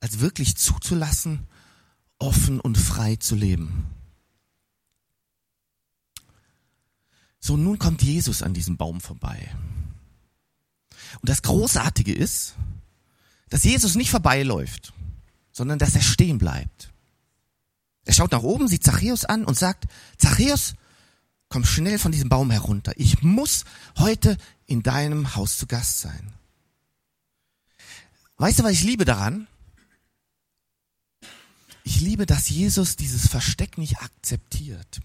als 0.00 0.20
wirklich 0.20 0.56
zuzulassen, 0.56 1.46
offen 2.18 2.60
und 2.60 2.76
frei 2.76 3.16
zu 3.16 3.34
leben. 3.34 3.86
So, 7.40 7.56
nun 7.56 7.78
kommt 7.78 8.02
Jesus 8.02 8.42
an 8.42 8.54
diesem 8.54 8.76
Baum 8.76 9.00
vorbei. 9.00 9.52
Und 11.20 11.28
das 11.28 11.42
Großartige 11.42 12.12
ist, 12.12 12.54
dass 13.50 13.64
Jesus 13.64 13.94
nicht 13.94 14.10
vorbeiläuft, 14.10 14.92
sondern 15.52 15.78
dass 15.78 15.94
er 15.94 16.02
stehen 16.02 16.38
bleibt. 16.38 16.90
Er 18.04 18.14
schaut 18.14 18.32
nach 18.32 18.42
oben, 18.42 18.68
sieht 18.68 18.82
Zachäus 18.82 19.24
an 19.24 19.44
und 19.44 19.58
sagt, 19.58 19.84
Zachäus, 20.16 20.74
komm 21.48 21.64
schnell 21.64 21.98
von 21.98 22.12
diesem 22.12 22.28
Baum 22.28 22.50
herunter. 22.50 22.92
Ich 22.96 23.22
muss 23.22 23.64
heute 23.98 24.38
in 24.66 24.82
deinem 24.82 25.36
Haus 25.36 25.58
zu 25.58 25.66
Gast 25.66 26.00
sein. 26.00 26.32
Weißt 28.38 28.58
du, 28.58 28.64
was 28.64 28.72
ich 28.72 28.82
liebe 28.82 29.04
daran? 29.04 29.46
Ich 31.84 32.00
liebe, 32.00 32.26
dass 32.26 32.48
Jesus 32.48 32.96
dieses 32.96 33.28
Versteck 33.28 33.76
nicht 33.76 33.98
akzeptiert. 33.98 35.00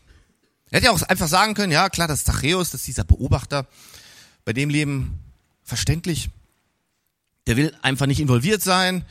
Er 0.70 0.78
hätte 0.78 0.86
ja 0.86 0.91
auch 0.91 1.02
einfach 1.04 1.28
sagen 1.28 1.54
können, 1.54 1.72
ja 1.72 1.89
klar, 1.89 2.08
das 2.08 2.20
ist 2.20 2.28
Zachäus, 2.28 2.72
das 2.72 2.82
ist 2.82 2.88
dieser 2.88 3.04
Beobachter, 3.04 3.67
bei 4.46 4.54
dem 4.54 4.70
Leben 4.70 5.20
verständlich. 5.67 6.30
Der 7.45 7.58
will 7.58 7.75
einfach 7.82 8.08
nicht 8.08 8.19
involviert 8.19 8.63
sein. 8.63 9.06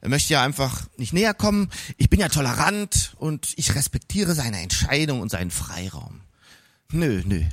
Er 0.00 0.08
möchte 0.08 0.32
ja 0.32 0.42
einfach 0.42 0.88
nicht 0.96 1.12
näher 1.12 1.34
kommen. 1.34 1.70
Ich 1.98 2.08
bin 2.08 2.20
ja 2.20 2.30
tolerant 2.30 3.14
und 3.18 3.52
ich 3.56 3.74
respektiere 3.74 4.34
seine 4.34 4.60
Entscheidung 4.60 5.20
und 5.20 5.30
seinen 5.30 5.50
Freiraum. 5.50 6.22
Nö, 6.90 7.22
nö. 7.26 7.44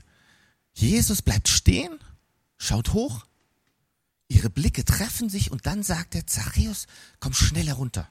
Jesus 0.74 1.22
bleibt 1.22 1.50
stehen, 1.50 2.00
schaut 2.58 2.94
hoch, 2.94 3.26
ihre 4.30 4.50
Blicke 4.50 4.86
treffen 4.86 5.30
sich 5.30 5.52
und 5.52 5.66
dann 5.66 5.84
sagt 5.84 6.16
er, 6.16 6.26
Zachäus, 6.26 6.88
komm 7.20 7.34
schnell 7.34 7.68
herunter. 7.68 8.10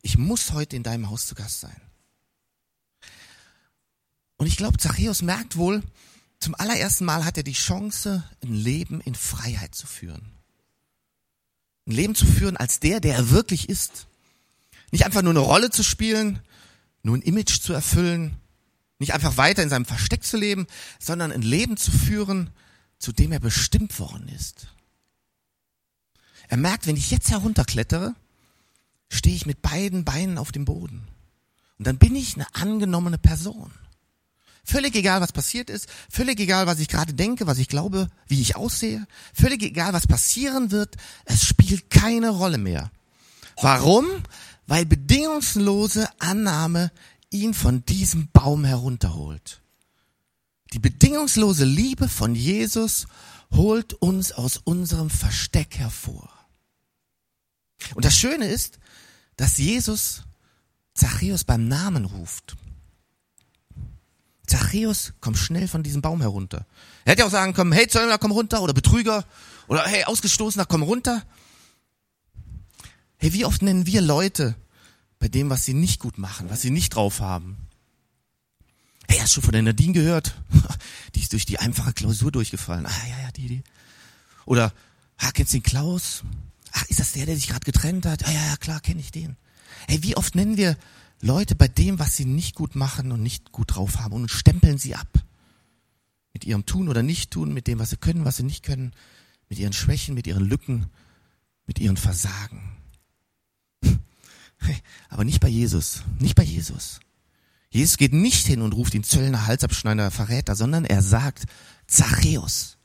Ich 0.00 0.16
muss 0.16 0.52
heute 0.52 0.76
in 0.76 0.82
deinem 0.82 1.10
Haus 1.10 1.26
zu 1.26 1.34
Gast 1.34 1.60
sein. 1.60 1.76
Und 4.36 4.46
ich 4.46 4.56
glaube, 4.56 4.78
Zachäus 4.78 5.22
merkt 5.22 5.56
wohl, 5.56 5.82
zum 6.44 6.54
allerersten 6.54 7.06
Mal 7.06 7.24
hat 7.24 7.38
er 7.38 7.42
die 7.42 7.54
Chance, 7.54 8.22
ein 8.42 8.52
Leben 8.52 9.00
in 9.00 9.14
Freiheit 9.14 9.74
zu 9.74 9.86
führen. 9.86 10.30
Ein 11.86 11.92
Leben 11.92 12.14
zu 12.14 12.26
führen 12.26 12.58
als 12.58 12.80
der, 12.80 13.00
der 13.00 13.14
er 13.14 13.30
wirklich 13.30 13.70
ist. 13.70 14.08
Nicht 14.90 15.06
einfach 15.06 15.22
nur 15.22 15.32
eine 15.32 15.40
Rolle 15.40 15.70
zu 15.70 15.82
spielen, 15.82 16.40
nur 17.02 17.16
ein 17.16 17.22
Image 17.22 17.62
zu 17.62 17.72
erfüllen, 17.72 18.36
nicht 18.98 19.14
einfach 19.14 19.38
weiter 19.38 19.62
in 19.62 19.70
seinem 19.70 19.86
Versteck 19.86 20.22
zu 20.22 20.36
leben, 20.36 20.66
sondern 20.98 21.32
ein 21.32 21.40
Leben 21.40 21.78
zu 21.78 21.90
führen, 21.90 22.50
zu 22.98 23.12
dem 23.12 23.32
er 23.32 23.40
bestimmt 23.40 23.98
worden 23.98 24.28
ist. 24.28 24.66
Er 26.48 26.58
merkt, 26.58 26.86
wenn 26.86 26.98
ich 26.98 27.10
jetzt 27.10 27.30
herunterklettere, 27.30 28.14
stehe 29.08 29.34
ich 29.34 29.46
mit 29.46 29.62
beiden 29.62 30.04
Beinen 30.04 30.36
auf 30.36 30.52
dem 30.52 30.66
Boden. 30.66 31.08
Und 31.78 31.86
dann 31.86 31.96
bin 31.96 32.14
ich 32.14 32.34
eine 32.34 32.54
angenommene 32.54 33.16
Person. 33.16 33.72
Völlig 34.64 34.94
egal, 34.96 35.20
was 35.20 35.32
passiert 35.32 35.68
ist, 35.68 35.88
völlig 36.10 36.40
egal, 36.40 36.66
was 36.66 36.78
ich 36.78 36.88
gerade 36.88 37.12
denke, 37.12 37.46
was 37.46 37.58
ich 37.58 37.68
glaube, 37.68 38.08
wie 38.28 38.40
ich 38.40 38.56
aussehe, 38.56 39.06
völlig 39.34 39.62
egal, 39.62 39.92
was 39.92 40.06
passieren 40.06 40.70
wird, 40.70 40.96
es 41.26 41.44
spielt 41.44 41.90
keine 41.90 42.30
Rolle 42.30 42.56
mehr. 42.56 42.90
Warum? 43.60 44.06
Weil 44.66 44.86
bedingungslose 44.86 46.08
Annahme 46.18 46.90
ihn 47.30 47.52
von 47.52 47.84
diesem 47.84 48.28
Baum 48.32 48.64
herunterholt. 48.64 49.60
Die 50.72 50.78
bedingungslose 50.78 51.66
Liebe 51.66 52.08
von 52.08 52.34
Jesus 52.34 53.06
holt 53.52 53.92
uns 53.94 54.32
aus 54.32 54.56
unserem 54.56 55.10
Versteck 55.10 55.76
hervor. 55.76 56.30
Und 57.94 58.04
das 58.04 58.16
Schöne 58.16 58.46
ist, 58.46 58.78
dass 59.36 59.58
Jesus 59.58 60.22
Zachäus 60.94 61.44
beim 61.44 61.68
Namen 61.68 62.04
ruft. 62.04 62.56
Zachäus, 64.54 65.12
komm 65.20 65.34
schnell 65.34 65.66
von 65.66 65.82
diesem 65.82 66.00
Baum 66.00 66.20
herunter. 66.20 66.64
Er 67.04 67.12
hätte 67.12 67.26
auch 67.26 67.30
sagen 67.30 67.54
können, 67.54 67.72
hey 67.72 67.88
Zöllner, 67.88 68.18
komm 68.18 68.30
runter, 68.30 68.62
oder 68.62 68.72
Betrüger, 68.72 69.24
oder 69.66 69.84
hey 69.84 70.04
Ausgestoßener, 70.04 70.64
komm 70.64 70.82
runter. 70.82 71.24
Hey, 73.16 73.32
wie 73.32 73.44
oft 73.44 73.62
nennen 73.62 73.86
wir 73.86 74.00
Leute 74.00 74.54
bei 75.18 75.28
dem, 75.28 75.50
was 75.50 75.64
sie 75.64 75.74
nicht 75.74 75.98
gut 75.98 76.18
machen, 76.18 76.50
was 76.50 76.62
sie 76.62 76.70
nicht 76.70 76.94
drauf 76.94 77.20
haben? 77.20 77.56
Hey, 79.08 79.18
hast 79.18 79.30
du 79.30 79.34
schon 79.34 79.44
von 79.44 79.52
der 79.52 79.62
Nadine 79.62 79.92
gehört? 79.92 80.34
Die 81.14 81.20
ist 81.20 81.32
durch 81.32 81.46
die 81.46 81.58
einfache 81.58 81.92
Klausur 81.92 82.30
durchgefallen. 82.30 82.86
Ah, 82.86 83.08
ja, 83.08 83.22
ja, 83.22 83.30
die, 83.32 83.48
die. 83.48 83.62
Oder, 84.46 84.72
ah, 85.18 85.30
kennst 85.32 85.52
du 85.52 85.58
den 85.58 85.62
Klaus? 85.62 86.22
Ach, 86.72 86.84
ist 86.86 87.00
das 87.00 87.12
der, 87.12 87.26
der 87.26 87.36
sich 87.36 87.48
gerade 87.48 87.64
getrennt 87.64 88.06
hat? 88.06 88.24
Ah, 88.26 88.30
ja, 88.30 88.46
ja, 88.46 88.56
klar, 88.56 88.80
kenne 88.80 89.00
ich 89.00 89.10
den. 89.10 89.36
Hey, 89.88 90.02
wie 90.02 90.16
oft 90.16 90.34
nennen 90.34 90.56
wir 90.56 90.76
Leute 91.24 91.54
bei 91.54 91.68
dem, 91.68 91.98
was 91.98 92.16
sie 92.16 92.26
nicht 92.26 92.54
gut 92.54 92.74
machen 92.74 93.10
und 93.10 93.22
nicht 93.22 93.50
gut 93.50 93.74
drauf 93.74 93.98
haben 93.98 94.12
und 94.12 94.30
stempeln 94.30 94.76
sie 94.76 94.94
ab. 94.94 95.08
Mit 96.34 96.44
ihrem 96.44 96.66
Tun 96.66 96.90
oder 96.90 97.02
Nicht-Tun, 97.02 97.54
mit 97.54 97.66
dem, 97.66 97.78
was 97.78 97.90
sie 97.90 97.96
können, 97.96 98.26
was 98.26 98.36
sie 98.36 98.42
nicht 98.42 98.62
können, 98.62 98.92
mit 99.48 99.58
ihren 99.58 99.72
Schwächen, 99.72 100.14
mit 100.14 100.26
ihren 100.26 100.44
Lücken, 100.44 100.90
mit 101.66 101.78
ihren 101.78 101.96
Versagen. 101.96 102.60
Aber 105.08 105.24
nicht 105.24 105.40
bei 105.40 105.48
Jesus, 105.48 106.02
nicht 106.18 106.34
bei 106.34 106.42
Jesus. 106.42 107.00
Jesus 107.70 107.96
geht 107.96 108.12
nicht 108.12 108.46
hin 108.46 108.60
und 108.60 108.74
ruft 108.74 108.94
ihn 108.94 109.02
Zöllner, 109.02 109.46
Halsabschneider, 109.46 110.10
Verräter, 110.10 110.54
sondern 110.54 110.84
er 110.84 111.00
sagt, 111.00 111.44
Zachäus. 111.86 112.76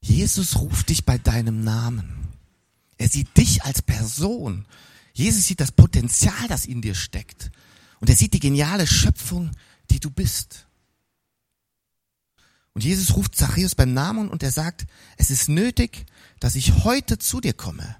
Jesus 0.00 0.56
ruft 0.56 0.88
dich 0.88 1.04
bei 1.04 1.18
deinem 1.18 1.62
Namen. 1.62 2.28
Er 2.96 3.08
sieht 3.08 3.36
dich 3.36 3.62
als 3.62 3.80
Person 3.80 4.66
Jesus 5.18 5.46
sieht 5.46 5.58
das 5.58 5.72
Potenzial, 5.72 6.46
das 6.46 6.64
in 6.64 6.80
dir 6.80 6.94
steckt. 6.94 7.50
Und 7.98 8.08
er 8.08 8.14
sieht 8.14 8.34
die 8.34 8.40
geniale 8.40 8.86
Schöpfung, 8.86 9.50
die 9.90 9.98
du 9.98 10.10
bist. 10.10 10.68
Und 12.72 12.84
Jesus 12.84 13.16
ruft 13.16 13.34
Zachäus 13.34 13.74
beim 13.74 13.92
Namen 13.92 14.28
und 14.28 14.44
er 14.44 14.52
sagt, 14.52 14.86
es 15.16 15.30
ist 15.30 15.48
nötig, 15.48 16.06
dass 16.38 16.54
ich 16.54 16.84
heute 16.84 17.18
zu 17.18 17.40
dir 17.40 17.52
komme. 17.52 17.96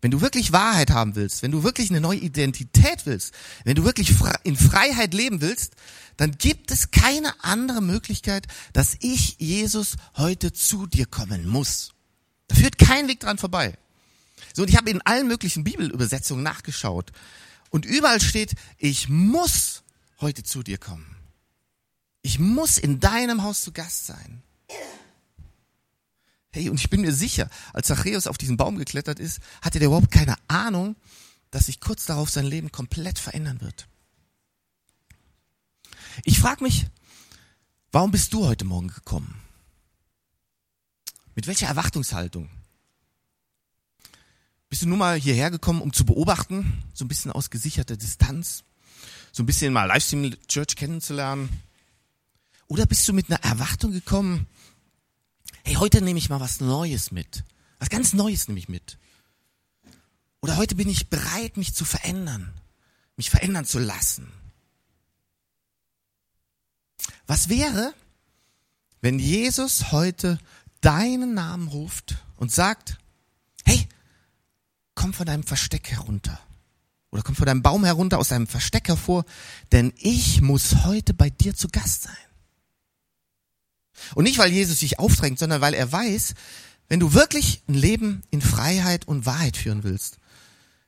Wenn 0.00 0.10
du 0.10 0.22
wirklich 0.22 0.52
Wahrheit 0.52 0.90
haben 0.90 1.16
willst, 1.16 1.42
wenn 1.42 1.50
du 1.50 1.64
wirklich 1.64 1.90
eine 1.90 2.00
neue 2.00 2.20
Identität 2.20 3.04
willst, 3.04 3.34
wenn 3.64 3.74
du 3.74 3.84
wirklich 3.84 4.14
in 4.44 4.56
Freiheit 4.56 5.12
leben 5.12 5.42
willst, 5.42 5.74
dann 6.16 6.32
gibt 6.38 6.70
es 6.70 6.90
keine 6.90 7.44
andere 7.44 7.82
Möglichkeit, 7.82 8.46
dass 8.72 8.96
ich, 9.00 9.36
Jesus, 9.38 9.96
heute 10.16 10.54
zu 10.54 10.86
dir 10.86 11.04
kommen 11.04 11.46
muss. 11.46 11.92
Da 12.48 12.56
führt 12.56 12.78
kein 12.78 13.08
Weg 13.08 13.20
dran 13.20 13.36
vorbei. 13.36 13.76
So, 14.54 14.62
und 14.62 14.68
ich 14.68 14.76
habe 14.76 14.90
in 14.90 15.00
allen 15.02 15.28
möglichen 15.28 15.64
Bibelübersetzungen 15.64 16.42
nachgeschaut. 16.42 17.12
Und 17.70 17.84
überall 17.84 18.20
steht, 18.20 18.54
ich 18.78 19.08
muss 19.08 19.82
heute 20.20 20.42
zu 20.42 20.62
dir 20.62 20.78
kommen. 20.78 21.16
Ich 22.22 22.38
muss 22.38 22.78
in 22.78 23.00
deinem 23.00 23.42
Haus 23.42 23.62
zu 23.62 23.72
Gast 23.72 24.06
sein. 24.06 24.42
Hey, 26.50 26.70
und 26.70 26.78
ich 26.78 26.88
bin 26.88 27.00
mir 27.00 27.12
sicher, 27.12 27.50
als 27.72 27.88
Zachäus 27.88 28.28
auf 28.28 28.38
diesen 28.38 28.56
Baum 28.56 28.78
geklettert 28.78 29.18
ist, 29.18 29.40
hatte 29.60 29.80
der 29.80 29.88
überhaupt 29.88 30.12
keine 30.12 30.36
Ahnung, 30.46 30.94
dass 31.50 31.66
sich 31.66 31.80
kurz 31.80 32.06
darauf 32.06 32.30
sein 32.30 32.46
Leben 32.46 32.70
komplett 32.70 33.18
verändern 33.18 33.60
wird. 33.60 33.88
Ich 36.22 36.38
frage 36.38 36.62
mich, 36.62 36.86
warum 37.90 38.12
bist 38.12 38.32
du 38.32 38.46
heute 38.46 38.64
Morgen 38.64 38.88
gekommen? 38.88 39.40
Mit 41.34 41.48
welcher 41.48 41.66
Erwartungshaltung? 41.66 42.48
Bist 44.74 44.82
du 44.82 44.88
nur 44.88 44.98
mal 44.98 45.16
hierher 45.16 45.52
gekommen, 45.52 45.80
um 45.80 45.92
zu 45.92 46.04
beobachten, 46.04 46.82
so 46.94 47.04
ein 47.04 47.08
bisschen 47.08 47.30
aus 47.30 47.48
gesicherter 47.48 47.96
Distanz, 47.96 48.64
so 49.30 49.44
ein 49.44 49.46
bisschen 49.46 49.72
mal 49.72 49.84
Livestream 49.84 50.34
Church 50.48 50.74
kennenzulernen? 50.74 51.48
Oder 52.66 52.84
bist 52.84 53.06
du 53.06 53.12
mit 53.12 53.30
einer 53.30 53.40
Erwartung 53.44 53.92
gekommen, 53.92 54.48
hey, 55.62 55.74
heute 55.74 56.02
nehme 56.02 56.18
ich 56.18 56.28
mal 56.28 56.40
was 56.40 56.58
Neues 56.58 57.12
mit. 57.12 57.44
Was 57.78 57.88
ganz 57.88 58.14
Neues 58.14 58.48
nehme 58.48 58.58
ich 58.58 58.68
mit. 58.68 58.98
Oder 60.40 60.56
heute 60.56 60.74
bin 60.74 60.88
ich 60.88 61.08
bereit, 61.08 61.56
mich 61.56 61.72
zu 61.72 61.84
verändern, 61.84 62.52
mich 63.16 63.30
verändern 63.30 63.66
zu 63.66 63.78
lassen. 63.78 64.26
Was 67.28 67.48
wäre, 67.48 67.94
wenn 69.00 69.20
Jesus 69.20 69.92
heute 69.92 70.40
deinen 70.80 71.32
Namen 71.32 71.68
ruft 71.68 72.16
und 72.38 72.50
sagt, 72.50 72.98
komm 75.04 75.12
von 75.12 75.26
deinem 75.26 75.42
Versteck 75.42 75.90
herunter. 75.90 76.40
Oder 77.10 77.20
komm 77.20 77.36
von 77.36 77.44
deinem 77.44 77.60
Baum 77.60 77.84
herunter, 77.84 78.16
aus 78.16 78.28
deinem 78.28 78.46
Versteck 78.46 78.88
hervor, 78.88 79.26
denn 79.70 79.92
ich 79.98 80.40
muss 80.40 80.86
heute 80.86 81.12
bei 81.12 81.28
dir 81.28 81.54
zu 81.54 81.68
Gast 81.68 82.04
sein. 82.04 82.16
Und 84.14 84.24
nicht, 84.24 84.38
weil 84.38 84.50
Jesus 84.50 84.80
sich 84.80 84.98
aufdrängt, 84.98 85.38
sondern 85.38 85.60
weil 85.60 85.74
er 85.74 85.92
weiß, 85.92 86.32
wenn 86.88 87.00
du 87.00 87.12
wirklich 87.12 87.62
ein 87.68 87.74
Leben 87.74 88.22
in 88.30 88.40
Freiheit 88.40 89.06
und 89.06 89.26
Wahrheit 89.26 89.58
führen 89.58 89.84
willst, 89.84 90.16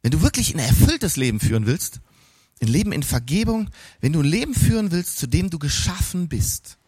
wenn 0.00 0.12
du 0.12 0.22
wirklich 0.22 0.54
ein 0.54 0.60
erfülltes 0.60 1.16
Leben 1.16 1.38
führen 1.38 1.66
willst, 1.66 2.00
ein 2.62 2.68
Leben 2.68 2.92
in 2.92 3.02
Vergebung, 3.02 3.68
wenn 4.00 4.14
du 4.14 4.22
ein 4.22 4.24
Leben 4.24 4.54
führen 4.54 4.92
willst, 4.92 5.18
zu 5.18 5.26
dem 5.26 5.50
du 5.50 5.58
geschaffen 5.58 6.28
bist, 6.28 6.78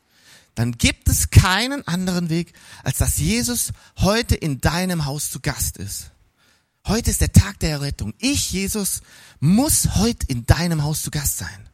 dann 0.55 0.79
gibt 0.79 1.11
es 1.11 1.29
keinen 1.29 1.87
anderen 1.87 2.31
Weg, 2.31 2.55
als 2.85 2.97
dass 2.97 3.19
Jesus 3.19 3.73
heute 3.99 4.35
in 4.35 4.63
deinem 4.63 5.05
Haus 5.05 5.31
zu 5.31 5.41
Gast 5.41 5.77
ist. 5.77 6.11
Heute 6.87 7.11
ist 7.11 7.21
der 7.21 7.33
Tag 7.33 7.59
der 7.61 7.71
Errettung. 7.71 8.15
Ich, 8.19 8.53
Jesus, 8.53 9.03
muss 9.41 9.97
heute 9.97 10.27
in 10.29 10.47
deinem 10.47 10.83
Haus 10.83 11.03
zu 11.03 11.11
Gast 11.11 11.39
sein. 11.39 11.69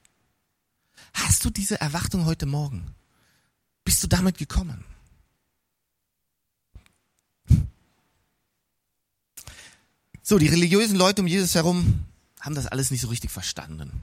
Hast 1.12 1.44
du 1.44 1.50
diese 1.50 1.80
Erwartung 1.80 2.24
heute 2.24 2.46
Morgen? 2.46 2.94
Bist 3.84 4.02
du 4.02 4.08
damit 4.08 4.38
gekommen? 4.38 4.84
So, 10.22 10.38
die 10.38 10.48
religiösen 10.48 10.96
Leute 10.96 11.20
um 11.20 11.28
Jesus 11.28 11.54
herum 11.54 12.04
haben 12.40 12.54
das 12.54 12.66
alles 12.66 12.90
nicht 12.90 13.02
so 13.02 13.08
richtig 13.08 13.30
verstanden. 13.30 14.00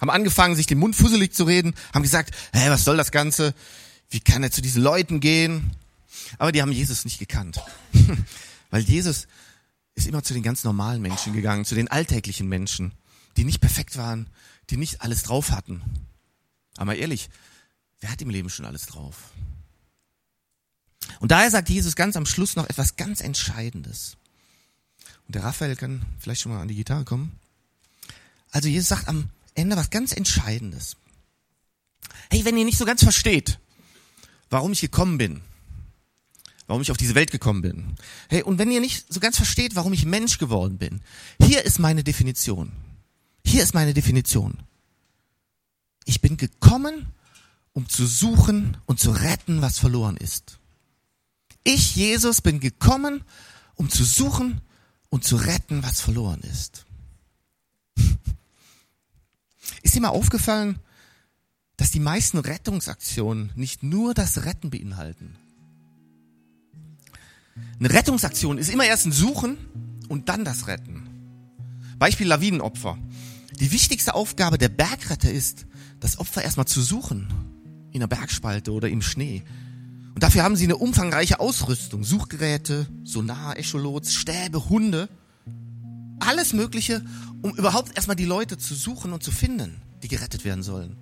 Haben 0.00 0.10
angefangen, 0.10 0.54
sich 0.54 0.66
den 0.66 0.78
Mund 0.78 0.94
fusselig 0.94 1.32
zu 1.32 1.44
reden, 1.44 1.74
haben 1.94 2.02
gesagt, 2.02 2.34
hä, 2.52 2.68
was 2.68 2.84
soll 2.84 2.98
das 2.98 3.10
Ganze? 3.10 3.54
Wie 4.10 4.20
kann 4.20 4.42
er 4.42 4.50
zu 4.50 4.60
diesen 4.60 4.82
Leuten 4.82 5.20
gehen? 5.20 5.72
Aber 6.38 6.52
die 6.52 6.60
haben 6.60 6.72
Jesus 6.72 7.04
nicht 7.04 7.18
gekannt. 7.18 7.60
Weil 8.70 8.82
Jesus 8.82 9.26
ist 9.96 10.06
immer 10.06 10.22
zu 10.22 10.34
den 10.34 10.44
ganz 10.44 10.62
normalen 10.62 11.02
Menschen 11.02 11.32
gegangen, 11.32 11.64
zu 11.64 11.74
den 11.74 11.88
alltäglichen 11.88 12.48
Menschen, 12.48 12.92
die 13.36 13.44
nicht 13.44 13.60
perfekt 13.60 13.96
waren, 13.96 14.30
die 14.70 14.76
nicht 14.76 15.02
alles 15.02 15.24
drauf 15.24 15.50
hatten. 15.50 15.82
Aber 16.76 16.94
ehrlich, 16.94 17.28
wer 18.00 18.10
hat 18.10 18.22
im 18.22 18.30
Leben 18.30 18.50
schon 18.50 18.66
alles 18.66 18.86
drauf? 18.86 19.32
Und 21.18 21.32
daher 21.32 21.50
sagt 21.50 21.68
Jesus 21.68 21.96
ganz 21.96 22.16
am 22.16 22.26
Schluss 22.26 22.56
noch 22.56 22.68
etwas 22.68 22.96
ganz 22.96 23.20
Entscheidendes. 23.20 24.16
Und 25.26 25.34
der 25.34 25.44
Raphael 25.44 25.76
kann 25.76 26.04
vielleicht 26.18 26.42
schon 26.42 26.52
mal 26.52 26.60
an 26.60 26.68
die 26.68 26.74
Gitarre 26.74 27.04
kommen. 27.04 27.38
Also 28.50 28.68
Jesus 28.68 28.88
sagt 28.88 29.08
am 29.08 29.30
Ende 29.54 29.76
was 29.76 29.90
ganz 29.90 30.12
Entscheidendes. 30.12 30.96
Hey, 32.30 32.44
wenn 32.44 32.56
ihr 32.56 32.64
nicht 32.64 32.78
so 32.78 32.84
ganz 32.84 33.02
versteht, 33.02 33.58
warum 34.50 34.72
ich 34.72 34.80
gekommen 34.80 35.18
bin, 35.18 35.40
warum 36.66 36.82
ich 36.82 36.90
auf 36.90 36.96
diese 36.96 37.14
Welt 37.14 37.30
gekommen 37.30 37.62
bin. 37.62 37.96
Hey, 38.28 38.42
und 38.42 38.58
wenn 38.58 38.70
ihr 38.70 38.80
nicht 38.80 39.12
so 39.12 39.20
ganz 39.20 39.36
versteht, 39.36 39.76
warum 39.76 39.92
ich 39.92 40.04
Mensch 40.04 40.38
geworden 40.38 40.78
bin, 40.78 41.00
hier 41.40 41.64
ist 41.64 41.78
meine 41.78 42.04
Definition. 42.04 42.72
Hier 43.44 43.62
ist 43.62 43.74
meine 43.74 43.94
Definition. 43.94 44.58
Ich 46.04 46.20
bin 46.20 46.36
gekommen, 46.36 47.06
um 47.72 47.88
zu 47.88 48.06
suchen 48.06 48.76
und 48.86 48.98
zu 48.98 49.10
retten, 49.10 49.62
was 49.62 49.78
verloren 49.78 50.16
ist. 50.16 50.58
Ich, 51.62 51.96
Jesus, 51.96 52.40
bin 52.40 52.60
gekommen, 52.60 53.24
um 53.74 53.90
zu 53.90 54.04
suchen 54.04 54.60
und 55.08 55.24
zu 55.24 55.36
retten, 55.36 55.82
was 55.82 56.00
verloren 56.00 56.40
ist. 56.40 56.86
Ist 59.82 59.94
dir 59.94 60.00
mal 60.00 60.08
aufgefallen, 60.08 60.78
dass 61.76 61.90
die 61.90 62.00
meisten 62.00 62.38
Rettungsaktionen 62.38 63.52
nicht 63.54 63.82
nur 63.82 64.14
das 64.14 64.44
Retten 64.44 64.70
beinhalten? 64.70 65.36
Eine 67.78 67.92
Rettungsaktion 67.92 68.58
ist 68.58 68.70
immer 68.70 68.86
erst 68.86 69.06
ein 69.06 69.12
Suchen 69.12 69.58
und 70.08 70.28
dann 70.28 70.44
das 70.44 70.66
Retten. 70.66 71.08
Beispiel 71.98 72.26
Lawinenopfer. 72.26 72.98
Die 73.60 73.72
wichtigste 73.72 74.14
Aufgabe 74.14 74.58
der 74.58 74.68
Bergretter 74.68 75.30
ist, 75.30 75.66
das 76.00 76.18
Opfer 76.18 76.42
erstmal 76.42 76.66
zu 76.66 76.82
suchen. 76.82 77.28
In 77.92 78.00
der 78.00 78.06
Bergspalte 78.06 78.72
oder 78.72 78.88
im 78.88 79.00
Schnee. 79.00 79.42
Und 80.14 80.22
dafür 80.22 80.42
haben 80.42 80.56
sie 80.56 80.64
eine 80.64 80.76
umfangreiche 80.76 81.40
Ausrüstung. 81.40 82.04
Suchgeräte, 82.04 82.86
Sonar, 83.04 83.58
Echolots, 83.58 84.14
Stäbe, 84.14 84.68
Hunde. 84.68 85.08
Alles 86.18 86.52
Mögliche, 86.52 87.04
um 87.42 87.54
überhaupt 87.56 87.94
erstmal 87.96 88.16
die 88.16 88.24
Leute 88.24 88.58
zu 88.58 88.74
suchen 88.74 89.12
und 89.12 89.22
zu 89.22 89.30
finden, 89.30 89.82
die 90.02 90.08
gerettet 90.08 90.44
werden 90.44 90.62
sollen. 90.62 90.96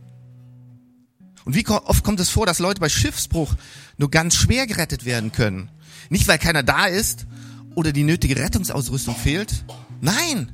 Und 1.45 1.55
wie 1.55 1.67
oft 1.67 2.05
kommt 2.05 2.21
es 2.21 2.31
vor, 2.31 2.47
dass 2.47 2.59
Leute 2.59 2.81
bei 2.81 2.89
Schiffsbruch 2.89 3.55
nur 3.99 4.11
ganz 4.11 4.35
schwer 4.35 4.67
gerettet 4.67 5.05
werden 5.05 5.31
können? 5.31 5.71
Nicht, 6.11 6.29
weil 6.29 6.39
keiner 6.39 6.63
da 6.63 6.87
ist 6.87 7.27
oder 7.75 7.93
die 7.93 8.05
nötige 8.05 8.37
Rettungsausrüstung 8.37 9.17
fehlt. 9.17 9.65
Nein, 10.01 10.53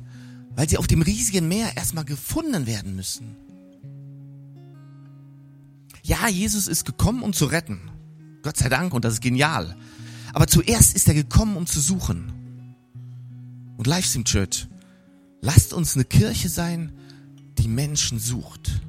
weil 0.55 0.69
sie 0.69 0.77
auf 0.77 0.87
dem 0.87 1.01
riesigen 1.01 1.47
Meer 1.47 1.75
erstmal 1.75 2.05
gefunden 2.05 2.65
werden 2.67 2.95
müssen. 2.95 3.35
Ja, 6.03 6.27
Jesus 6.27 6.67
ist 6.67 6.85
gekommen, 6.85 7.21
um 7.21 7.33
zu 7.33 7.45
retten. 7.45 7.79
Gott 8.41 8.57
sei 8.57 8.69
Dank, 8.69 8.93
und 8.93 9.05
das 9.05 9.13
ist 9.13 9.21
genial. 9.21 9.75
Aber 10.33 10.47
zuerst 10.47 10.95
ist 10.95 11.07
er 11.07 11.13
gekommen, 11.13 11.57
um 11.57 11.67
zu 11.67 11.79
suchen. 11.79 12.33
Und 13.77 13.87
Livestream 13.87 14.23
Church, 14.23 14.67
lasst 15.41 15.73
uns 15.73 15.95
eine 15.95 16.05
Kirche 16.05 16.49
sein, 16.49 16.93
die 17.57 17.67
Menschen 17.67 18.19
sucht. 18.19 18.81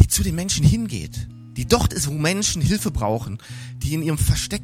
Die 0.00 0.08
zu 0.08 0.22
den 0.22 0.34
Menschen 0.34 0.64
hingeht. 0.64 1.28
Die 1.56 1.66
dort 1.66 1.92
ist, 1.92 2.08
wo 2.08 2.12
Menschen 2.12 2.60
Hilfe 2.60 2.90
brauchen. 2.90 3.38
Die 3.76 3.94
in 3.94 4.02
ihrem 4.02 4.18
Versteck 4.18 4.62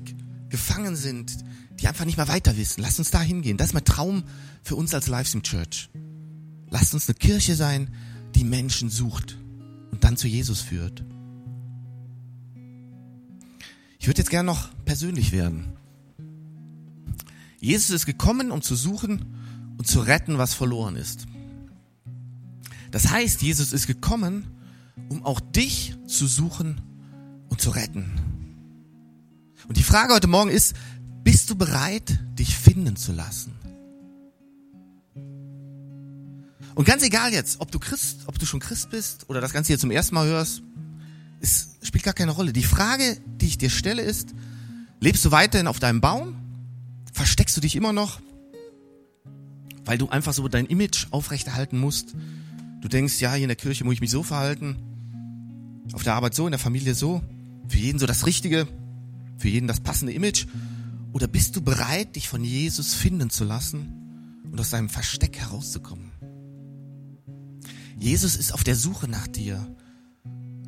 gefangen 0.51 0.97
sind. 0.97 1.39
Die 1.81 1.89
einfach 1.89 2.05
nicht 2.05 2.19
mehr 2.19 2.29
weiter 2.29 2.57
wissen. 2.57 2.83
Lasst 2.83 2.99
uns 2.99 3.11
da 3.11 3.23
hingehen. 3.23 3.57
Das 3.57 3.69
ist 3.69 3.75
mein 3.75 3.85
Traum 3.85 4.25
für 4.63 4.77
uns 4.77 4.93
als 4.93 5.07
Livestream 5.07 5.43
Church. 5.43 5.89
Lasst 6.69 6.93
uns 6.93 7.09
eine 7.09 7.15
Kirche 7.15 7.55
sein, 7.55 7.91
die 8.35 8.45
Menschen 8.45 8.91
sucht 8.91 9.39
und 9.91 10.05
dann 10.05 10.17
zu 10.17 10.29
Jesus 10.29 10.61
führt. 10.61 11.05
Ich 13.99 14.07
würde 14.07 14.19
jetzt 14.19 14.31
gerne 14.31 14.47
noch 14.47 14.71
persönlich 14.85 15.33
werden. 15.33 15.73
Jesus 17.61 17.91
ist 17.91 18.07
gekommen, 18.07 18.51
um 18.51 18.63
zu 18.63 18.75
suchen 18.75 19.35
und 19.77 19.87
zu 19.87 20.01
retten, 20.01 20.39
was 20.39 20.55
verloren 20.55 20.97
ist. 20.97 21.27
Das 22.91 23.11
heißt, 23.11 23.43
Jesus 23.43 23.73
ist 23.73 23.87
gekommen, 23.87 24.47
um 25.09 25.25
auch 25.25 25.41
dich 25.41 25.95
zu 26.07 26.27
suchen 26.27 26.81
und 27.49 27.61
zu 27.61 27.71
retten. 27.71 28.30
Und 29.71 29.77
die 29.77 29.85
Frage 29.85 30.13
heute 30.13 30.27
Morgen 30.27 30.51
ist, 30.51 30.75
bist 31.23 31.49
du 31.49 31.55
bereit, 31.55 32.19
dich 32.37 32.57
finden 32.57 32.97
zu 32.97 33.13
lassen? 33.13 33.53
Und 36.75 36.85
ganz 36.85 37.05
egal 37.05 37.33
jetzt, 37.33 37.61
ob 37.61 37.71
du 37.71 37.79
Christ, 37.79 38.23
ob 38.27 38.37
du 38.37 38.47
schon 38.47 38.59
Christ 38.59 38.91
bist 38.91 39.31
oder 39.31 39.41
das 39.41 39.53
Ganze 39.53 39.69
hier 39.69 39.79
zum 39.79 39.93
ersten 39.93 40.17
Mal 40.17 40.27
hörst, 40.27 40.63
es 41.39 41.77
spielt 41.83 42.03
gar 42.03 42.15
keine 42.15 42.33
Rolle. 42.33 42.53
Die 42.53 42.65
Frage, 42.65 43.17
die 43.41 43.47
ich 43.47 43.59
dir 43.59 43.71
stelle, 43.71 44.03
ist, 44.03 44.35
lebst 44.99 45.25
du 45.25 45.31
weiterhin 45.31 45.69
auf 45.69 45.79
deinem 45.79 46.01
Baum? 46.01 46.35
Versteckst 47.13 47.57
du 47.57 47.61
dich 47.61 47.77
immer 47.77 47.93
noch? 47.93 48.19
Weil 49.85 49.99
du 49.99 50.09
einfach 50.09 50.33
so 50.33 50.49
dein 50.49 50.67
Image 50.67 51.07
aufrechterhalten 51.13 51.79
musst. 51.79 52.17
Du 52.81 52.89
denkst, 52.89 53.21
ja, 53.21 53.35
hier 53.35 53.45
in 53.45 53.49
der 53.51 53.57
Kirche 53.57 53.85
muss 53.85 53.95
ich 53.95 54.01
mich 54.01 54.11
so 54.11 54.25
verhalten. 54.25 54.75
Auf 55.93 56.03
der 56.03 56.15
Arbeit 56.15 56.35
so, 56.35 56.49
in 56.49 56.51
der 56.51 56.59
Familie 56.59 56.97
so. 56.97 57.23
Für 57.69 57.79
jeden 57.79 58.01
so 58.01 58.07
das 58.07 58.27
Richtige. 58.27 58.67
Für 59.41 59.49
jeden 59.49 59.67
das 59.67 59.81
passende 59.81 60.13
Image. 60.13 60.47
Oder 61.15 61.27
bist 61.27 61.57
du 61.57 61.63
bereit, 61.63 62.15
dich 62.15 62.29
von 62.29 62.45
Jesus 62.45 62.93
finden 62.93 63.31
zu 63.31 63.45
lassen 63.45 64.43
und 64.45 64.61
aus 64.61 64.69
deinem 64.69 64.91
Versteck 64.91 65.39
herauszukommen? 65.39 66.13
Jesus 67.99 68.37
ist 68.37 68.53
auf 68.53 68.65
der 68.65 68.77
Suche 68.77 69.09
nach 69.09 69.27
dir. 69.27 69.67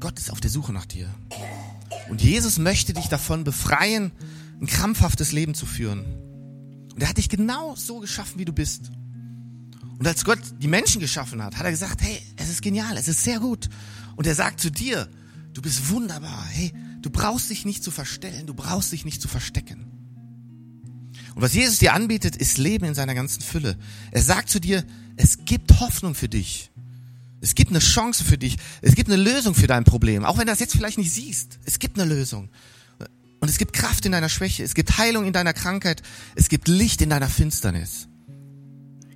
Gott 0.00 0.18
ist 0.18 0.30
auf 0.30 0.40
der 0.40 0.50
Suche 0.50 0.72
nach 0.72 0.86
dir. 0.86 1.08
Und 2.08 2.22
Jesus 2.22 2.58
möchte 2.58 2.94
dich 2.94 3.08
davon 3.08 3.44
befreien, 3.44 4.10
ein 4.58 4.66
krampfhaftes 4.66 5.32
Leben 5.32 5.54
zu 5.54 5.66
führen. 5.66 6.04
Und 6.94 7.02
er 7.02 7.10
hat 7.10 7.18
dich 7.18 7.28
genau 7.28 7.76
so 7.76 8.00
geschaffen, 8.00 8.38
wie 8.38 8.46
du 8.46 8.54
bist. 8.54 8.90
Und 9.98 10.06
als 10.06 10.24
Gott 10.24 10.40
die 10.62 10.68
Menschen 10.68 11.00
geschaffen 11.00 11.42
hat, 11.42 11.58
hat 11.58 11.64
er 11.64 11.70
gesagt, 11.70 12.00
hey, 12.00 12.18
es 12.36 12.48
ist 12.48 12.62
genial, 12.62 12.96
es 12.96 13.06
ist 13.06 13.22
sehr 13.22 13.38
gut. 13.38 13.68
Und 14.16 14.26
er 14.26 14.34
sagt 14.34 14.60
zu 14.60 14.70
dir, 14.70 15.08
du 15.52 15.60
bist 15.60 15.90
wunderbar. 15.90 16.46
Hey, 16.46 16.72
du 17.02 17.10
brauchst 17.10 17.50
dich 17.50 17.64
nicht 17.64 17.84
zu 17.84 17.90
verstellen, 17.90 18.46
du 18.46 18.54
brauchst 18.54 18.92
dich 18.92 19.04
nicht 19.04 19.20
zu 19.20 19.28
verstecken. 19.28 19.86
Und 21.34 21.42
was 21.42 21.54
Jesus 21.54 21.78
dir 21.78 21.94
anbietet, 21.94 22.36
ist 22.36 22.58
Leben 22.58 22.84
in 22.84 22.94
seiner 22.94 23.14
ganzen 23.14 23.40
Fülle. 23.40 23.76
Er 24.10 24.22
sagt 24.22 24.50
zu 24.50 24.60
dir, 24.60 24.84
es 25.16 25.44
gibt 25.44 25.80
Hoffnung 25.80 26.14
für 26.14 26.28
dich. 26.28 26.70
Es 27.40 27.54
gibt 27.54 27.70
eine 27.70 27.80
Chance 27.80 28.22
für 28.22 28.38
dich. 28.38 28.56
Es 28.82 28.94
gibt 28.94 29.10
eine 29.10 29.20
Lösung 29.20 29.54
für 29.54 29.66
dein 29.66 29.84
Problem. 29.84 30.24
Auch 30.24 30.38
wenn 30.38 30.46
du 30.46 30.52
das 30.52 30.60
jetzt 30.60 30.76
vielleicht 30.76 30.98
nicht 30.98 31.12
siehst. 31.12 31.58
Es 31.64 31.78
gibt 31.78 31.98
eine 31.98 32.12
Lösung. 32.12 32.48
Und 33.40 33.48
es 33.48 33.58
gibt 33.58 33.72
Kraft 33.72 34.06
in 34.06 34.12
deiner 34.12 34.28
Schwäche. 34.28 34.62
Es 34.62 34.74
gibt 34.74 34.98
Heilung 34.98 35.24
in 35.24 35.32
deiner 35.32 35.52
Krankheit. 35.52 36.02
Es 36.36 36.48
gibt 36.48 36.68
Licht 36.68 37.02
in 37.02 37.10
deiner 37.10 37.28
Finsternis. 37.28 38.06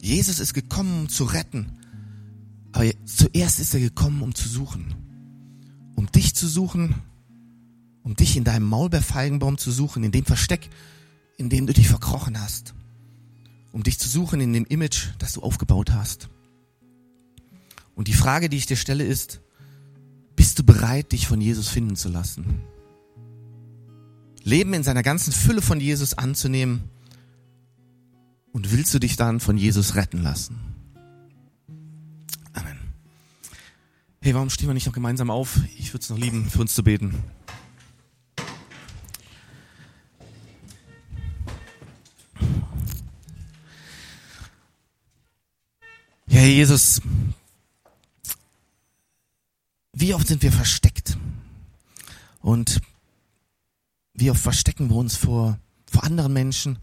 Jesus 0.00 0.40
ist 0.40 0.54
gekommen, 0.54 1.02
um 1.02 1.08
zu 1.08 1.24
retten. 1.24 1.78
Aber 2.72 2.90
zuerst 3.04 3.60
ist 3.60 3.74
er 3.74 3.80
gekommen, 3.80 4.22
um 4.22 4.34
zu 4.34 4.48
suchen. 4.48 4.94
Um 5.94 6.10
dich 6.10 6.34
zu 6.34 6.48
suchen. 6.48 6.96
Um 8.06 8.14
dich 8.14 8.36
in 8.36 8.44
deinem 8.44 8.68
Maulbeerfeigenbaum 8.68 9.58
zu 9.58 9.72
suchen. 9.72 10.04
In 10.04 10.12
dem 10.12 10.24
Versteck, 10.24 10.70
in 11.38 11.50
dem 11.50 11.66
du 11.66 11.72
dich 11.72 11.88
verkrochen 11.88 12.40
hast. 12.40 12.72
Um 13.72 13.82
dich 13.82 13.98
zu 13.98 14.08
suchen 14.08 14.40
in 14.40 14.52
dem 14.52 14.64
Image, 14.64 15.08
das 15.18 15.32
du 15.32 15.42
aufgebaut 15.42 15.90
hast. 15.90 16.28
Und 17.96 18.06
die 18.06 18.12
Frage, 18.12 18.48
die 18.48 18.58
ich 18.58 18.66
dir 18.66 18.76
stelle, 18.76 19.02
ist, 19.02 19.40
bist 20.36 20.56
du 20.56 20.62
bereit, 20.62 21.10
dich 21.10 21.26
von 21.26 21.40
Jesus 21.40 21.66
finden 21.66 21.96
zu 21.96 22.08
lassen? 22.08 22.60
Leben 24.44 24.72
in 24.72 24.84
seiner 24.84 25.02
ganzen 25.02 25.32
Fülle 25.32 25.62
von 25.62 25.80
Jesus 25.80 26.14
anzunehmen 26.14 26.84
und 28.52 28.70
willst 28.70 28.94
du 28.94 29.00
dich 29.00 29.16
dann 29.16 29.40
von 29.40 29.58
Jesus 29.58 29.96
retten 29.96 30.22
lassen? 30.22 30.60
Amen. 32.52 32.78
Hey, 34.20 34.32
warum 34.32 34.48
stehen 34.48 34.68
wir 34.68 34.74
nicht 34.74 34.86
noch 34.86 34.94
gemeinsam 34.94 35.28
auf? 35.28 35.58
Ich 35.76 35.92
würde 35.92 36.04
es 36.04 36.10
noch 36.10 36.18
lieben, 36.18 36.48
für 36.48 36.60
uns 36.60 36.72
zu 36.72 36.84
beten. 36.84 37.16
Ja, 46.36 46.42
Jesus, 46.42 47.00
wie 49.94 50.12
oft 50.12 50.28
sind 50.28 50.42
wir 50.42 50.52
versteckt? 50.52 51.16
Und 52.42 52.82
wie 54.12 54.30
oft 54.30 54.42
verstecken 54.42 54.90
wir 54.90 54.96
uns 54.96 55.16
vor, 55.16 55.58
vor 55.90 56.04
anderen 56.04 56.34
Menschen, 56.34 56.78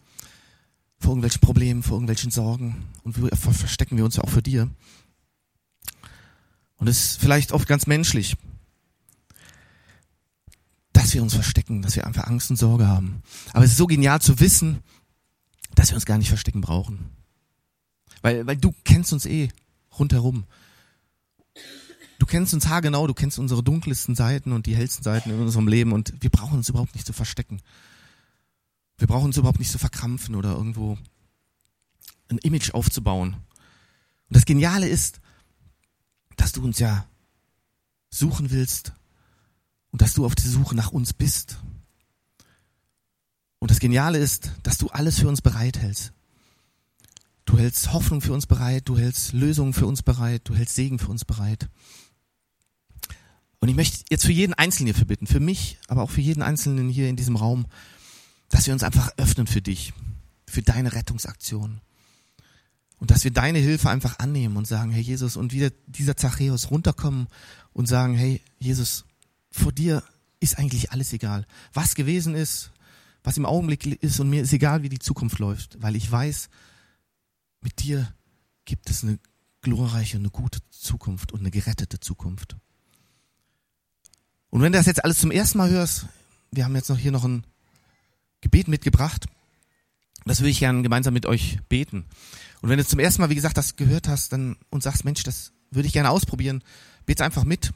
vor 0.97 1.11
irgendwelchen 1.11 1.41
Problemen, 1.41 1.83
vor 1.83 1.97
irgendwelchen 1.97 2.31
Sorgen? 2.31 2.87
Und 3.03 3.21
wie 3.21 3.31
oft 3.31 3.43
verstecken 3.43 3.95
wir 3.95 4.05
uns 4.05 4.17
auch 4.17 4.27
vor 4.27 4.41
dir? 4.41 4.71
Und 6.77 6.87
es 6.87 7.11
ist 7.11 7.19
vielleicht 7.19 7.51
oft 7.51 7.67
ganz 7.67 7.85
menschlich, 7.85 8.35
dass 10.93 11.13
wir 11.13 11.21
uns 11.21 11.35
verstecken, 11.35 11.83
dass 11.83 11.95
wir 11.95 12.07
einfach 12.07 12.25
Angst 12.25 12.49
und 12.49 12.57
Sorge 12.57 12.87
haben. 12.87 13.21
Aber 13.53 13.63
es 13.63 13.73
ist 13.73 13.77
so 13.77 13.85
genial 13.85 14.19
zu 14.19 14.39
wissen, 14.39 14.79
dass 15.75 15.89
wir 15.91 15.95
uns 15.95 16.07
gar 16.07 16.17
nicht 16.17 16.29
verstecken 16.29 16.61
brauchen. 16.61 17.11
Weil, 18.23 18.47
weil 18.47 18.57
du 18.57 18.73
kennst 18.83 19.13
uns 19.13 19.27
eh 19.27 19.49
rundherum. 19.99 20.45
Du 22.17 22.25
kennst 22.25 22.53
uns 22.53 22.67
haargenau, 22.67 23.05
du 23.05 23.13
kennst 23.13 23.38
unsere 23.38 23.62
dunkelsten 23.62 24.15
Seiten 24.15 24.53
und 24.53 24.65
die 24.65 24.75
hellsten 24.75 25.03
Seiten 25.03 25.29
in 25.29 25.39
unserem 25.39 25.67
Leben 25.67 25.91
und 25.91 26.13
wir 26.21 26.29
brauchen 26.29 26.57
uns 26.57 26.69
überhaupt 26.69 26.95
nicht 26.95 27.05
zu 27.05 27.12
verstecken. 27.13 27.62
Wir 28.97 29.07
brauchen 29.07 29.25
uns 29.25 29.38
überhaupt 29.38 29.59
nicht 29.59 29.71
zu 29.71 29.77
verkrampfen 29.77 30.36
oder 30.36 30.53
irgendwo 30.53 30.97
ein 32.29 32.38
Image 32.38 32.73
aufzubauen. 32.73 33.33
Und 33.33 34.38
das 34.38 34.45
Geniale 34.45 34.88
ist, 34.88 35.19
dass 36.38 36.53
du 36.53 36.63
uns 36.63 36.79
ja 36.79 37.05
suchen 38.09 38.51
willst 38.51 38.93
und 39.91 40.01
dass 40.01 40.13
du 40.13 40.25
auf 40.25 40.33
der 40.33 40.49
Suche 40.49 40.75
nach 40.75 40.91
uns 40.91 41.12
bist. 41.12 41.57
Und 43.59 43.69
das 43.69 43.79
Geniale 43.79 44.17
ist, 44.17 44.51
dass 44.63 44.77
du 44.77 44.88
alles 44.88 45.19
für 45.19 45.27
uns 45.27 45.41
bereithältst. 45.41 46.13
Du 47.45 47.58
hältst 47.58 47.93
Hoffnung 47.93 48.21
für 48.21 48.34
uns 48.34 48.45
bereit, 48.45 48.88
du 48.88 48.97
hältst 48.97 49.34
Lösungen 49.34 49.73
für 49.73 49.86
uns 49.86 50.01
bereit, 50.01 50.41
du 50.45 50.56
hältst 50.56 50.75
Segen 50.75 50.99
für 50.99 51.10
uns 51.10 51.25
bereit. 51.25 51.69
Und 53.60 53.69
ich 53.69 53.75
möchte 53.75 54.03
jetzt 54.10 54.25
für 54.25 54.32
jeden 54.32 54.53
Einzelnen 54.53 54.88
hierfür 54.88 55.06
bitten, 55.06 55.27
für 55.27 55.39
mich, 55.39 55.77
aber 55.88 56.03
auch 56.03 56.10
für 56.10 56.21
jeden 56.21 56.41
Einzelnen 56.41 56.89
hier 56.89 57.10
in 57.10 57.15
diesem 57.15 57.36
Raum, 57.36 57.65
dass 58.49 58.65
wir 58.65 58.73
uns 58.73 58.84
einfach 58.84 59.12
öffnen 59.17 59.47
für 59.47 59.62
dich, 59.62 59.93
für 60.47 60.62
deine 60.62 60.93
Rettungsaktion. 60.93 61.82
Und 62.97 63.03
Und 63.03 63.12
dass 63.12 63.25
wir 63.25 63.32
deine 63.32 63.60
Hilfe 63.60 63.89
einfach 63.89 64.19
annehmen 64.19 64.56
und 64.56 64.65
sagen, 64.65 64.91
hey 64.91 65.01
Jesus, 65.01 65.36
und 65.36 65.51
wieder 65.51 65.71
dieser 65.88 66.15
Zachäus 66.15 66.71
runterkommen 66.71 67.27
und 67.73 67.86
sagen, 67.86 68.15
hey 68.15 68.39
Jesus, 68.60 69.03
vor 69.51 69.73
dir 69.73 70.03
ist 70.39 70.58
eigentlich 70.58 70.93
alles 70.93 71.12
egal. 71.12 71.45
Was 71.73 71.95
gewesen 71.95 72.34
ist, 72.34 72.71
was 73.21 73.36
im 73.36 73.45
Augenblick 73.45 73.86
ist 74.01 74.21
und 74.21 74.29
mir 74.29 74.41
ist 74.41 74.53
egal, 74.53 74.84
wie 74.84 74.89
die 74.89 74.99
Zukunft 74.99 75.39
läuft, 75.39 75.82
weil 75.82 75.97
ich 75.97 76.10
weiß, 76.10 76.49
mit 77.63 77.82
dir 77.82 78.13
gibt 78.65 78.89
es 78.89 79.04
eine 79.04 79.19
glorreiche, 79.62 80.17
eine 80.17 80.30
gute 80.30 80.60
Zukunft 80.69 81.32
und 81.32 81.39
eine 81.39 81.52
gerettete 81.52 81.99
Zukunft. 81.99 82.56
Und 84.49 84.62
wenn 84.62 84.71
du 84.71 84.78
das 84.78 84.86
jetzt 84.86 85.04
alles 85.04 85.19
zum 85.19 85.32
ersten 85.32 85.58
Mal 85.58 85.69
hörst, 85.69 86.06
wir 86.52 86.65
haben 86.65 86.76
jetzt 86.76 86.89
noch 86.89 86.97
hier 86.97 87.12
noch 87.12 87.23
ein 87.23 87.45
Gebet 88.41 88.67
mitgebracht. 88.67 89.26
Das 90.26 90.39
würde 90.39 90.52
ich 90.52 90.60
gerne 90.60 90.84
gemeinsam 90.84 91.13
mit 91.13 91.26
euch 91.26 91.60
beten. 91.69 92.06
Und 92.62 92.69
wenn 92.69 92.78
du 92.78 92.86
zum 92.86 92.99
ersten 92.99 93.21
Mal, 93.21 93.30
wie 93.30 93.36
gesagt, 93.36 93.58
das 93.58 93.76
gehört 93.76 94.08
hast 94.08 94.32
dann, 94.32 94.58
und 94.69 94.84
sagst, 94.84 95.06
Mensch, 95.06 95.23
das 95.23 95.54
würde 95.71 95.88
ich 95.88 95.93
gerne 95.93 96.12
ausprobieren, 96.12 96.63
bete 97.06 97.26
einfach 97.26 97.43
mit. 97.43 97.73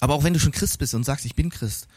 Aber 0.00 0.14
auch 0.14 0.24
wenn 0.24 0.34
du 0.34 0.40
schon 0.40 0.52
Christ 0.52 0.78
bist 0.78 0.94
und 0.94 1.04
sagst, 1.04 1.24
ich 1.24 1.34
bin 1.34 1.50
Christ, 1.50 1.88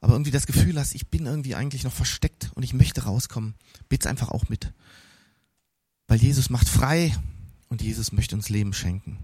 aber 0.00 0.14
irgendwie 0.14 0.30
das 0.30 0.46
Gefühl 0.46 0.78
hast, 0.78 0.94
ich 0.94 1.08
bin 1.08 1.26
irgendwie 1.26 1.54
eigentlich 1.54 1.84
noch 1.84 1.92
versteckt 1.92 2.50
und 2.54 2.62
ich 2.62 2.74
möchte 2.74 3.04
rauskommen, 3.04 3.54
bete 3.88 4.08
einfach 4.08 4.30
auch 4.30 4.48
mit. 4.48 4.72
Weil 6.08 6.18
Jesus 6.18 6.48
macht 6.48 6.68
frei 6.68 7.14
und 7.68 7.82
Jesus 7.82 8.12
möchte 8.12 8.34
uns 8.34 8.48
Leben 8.48 8.72
schenken. 8.72 9.18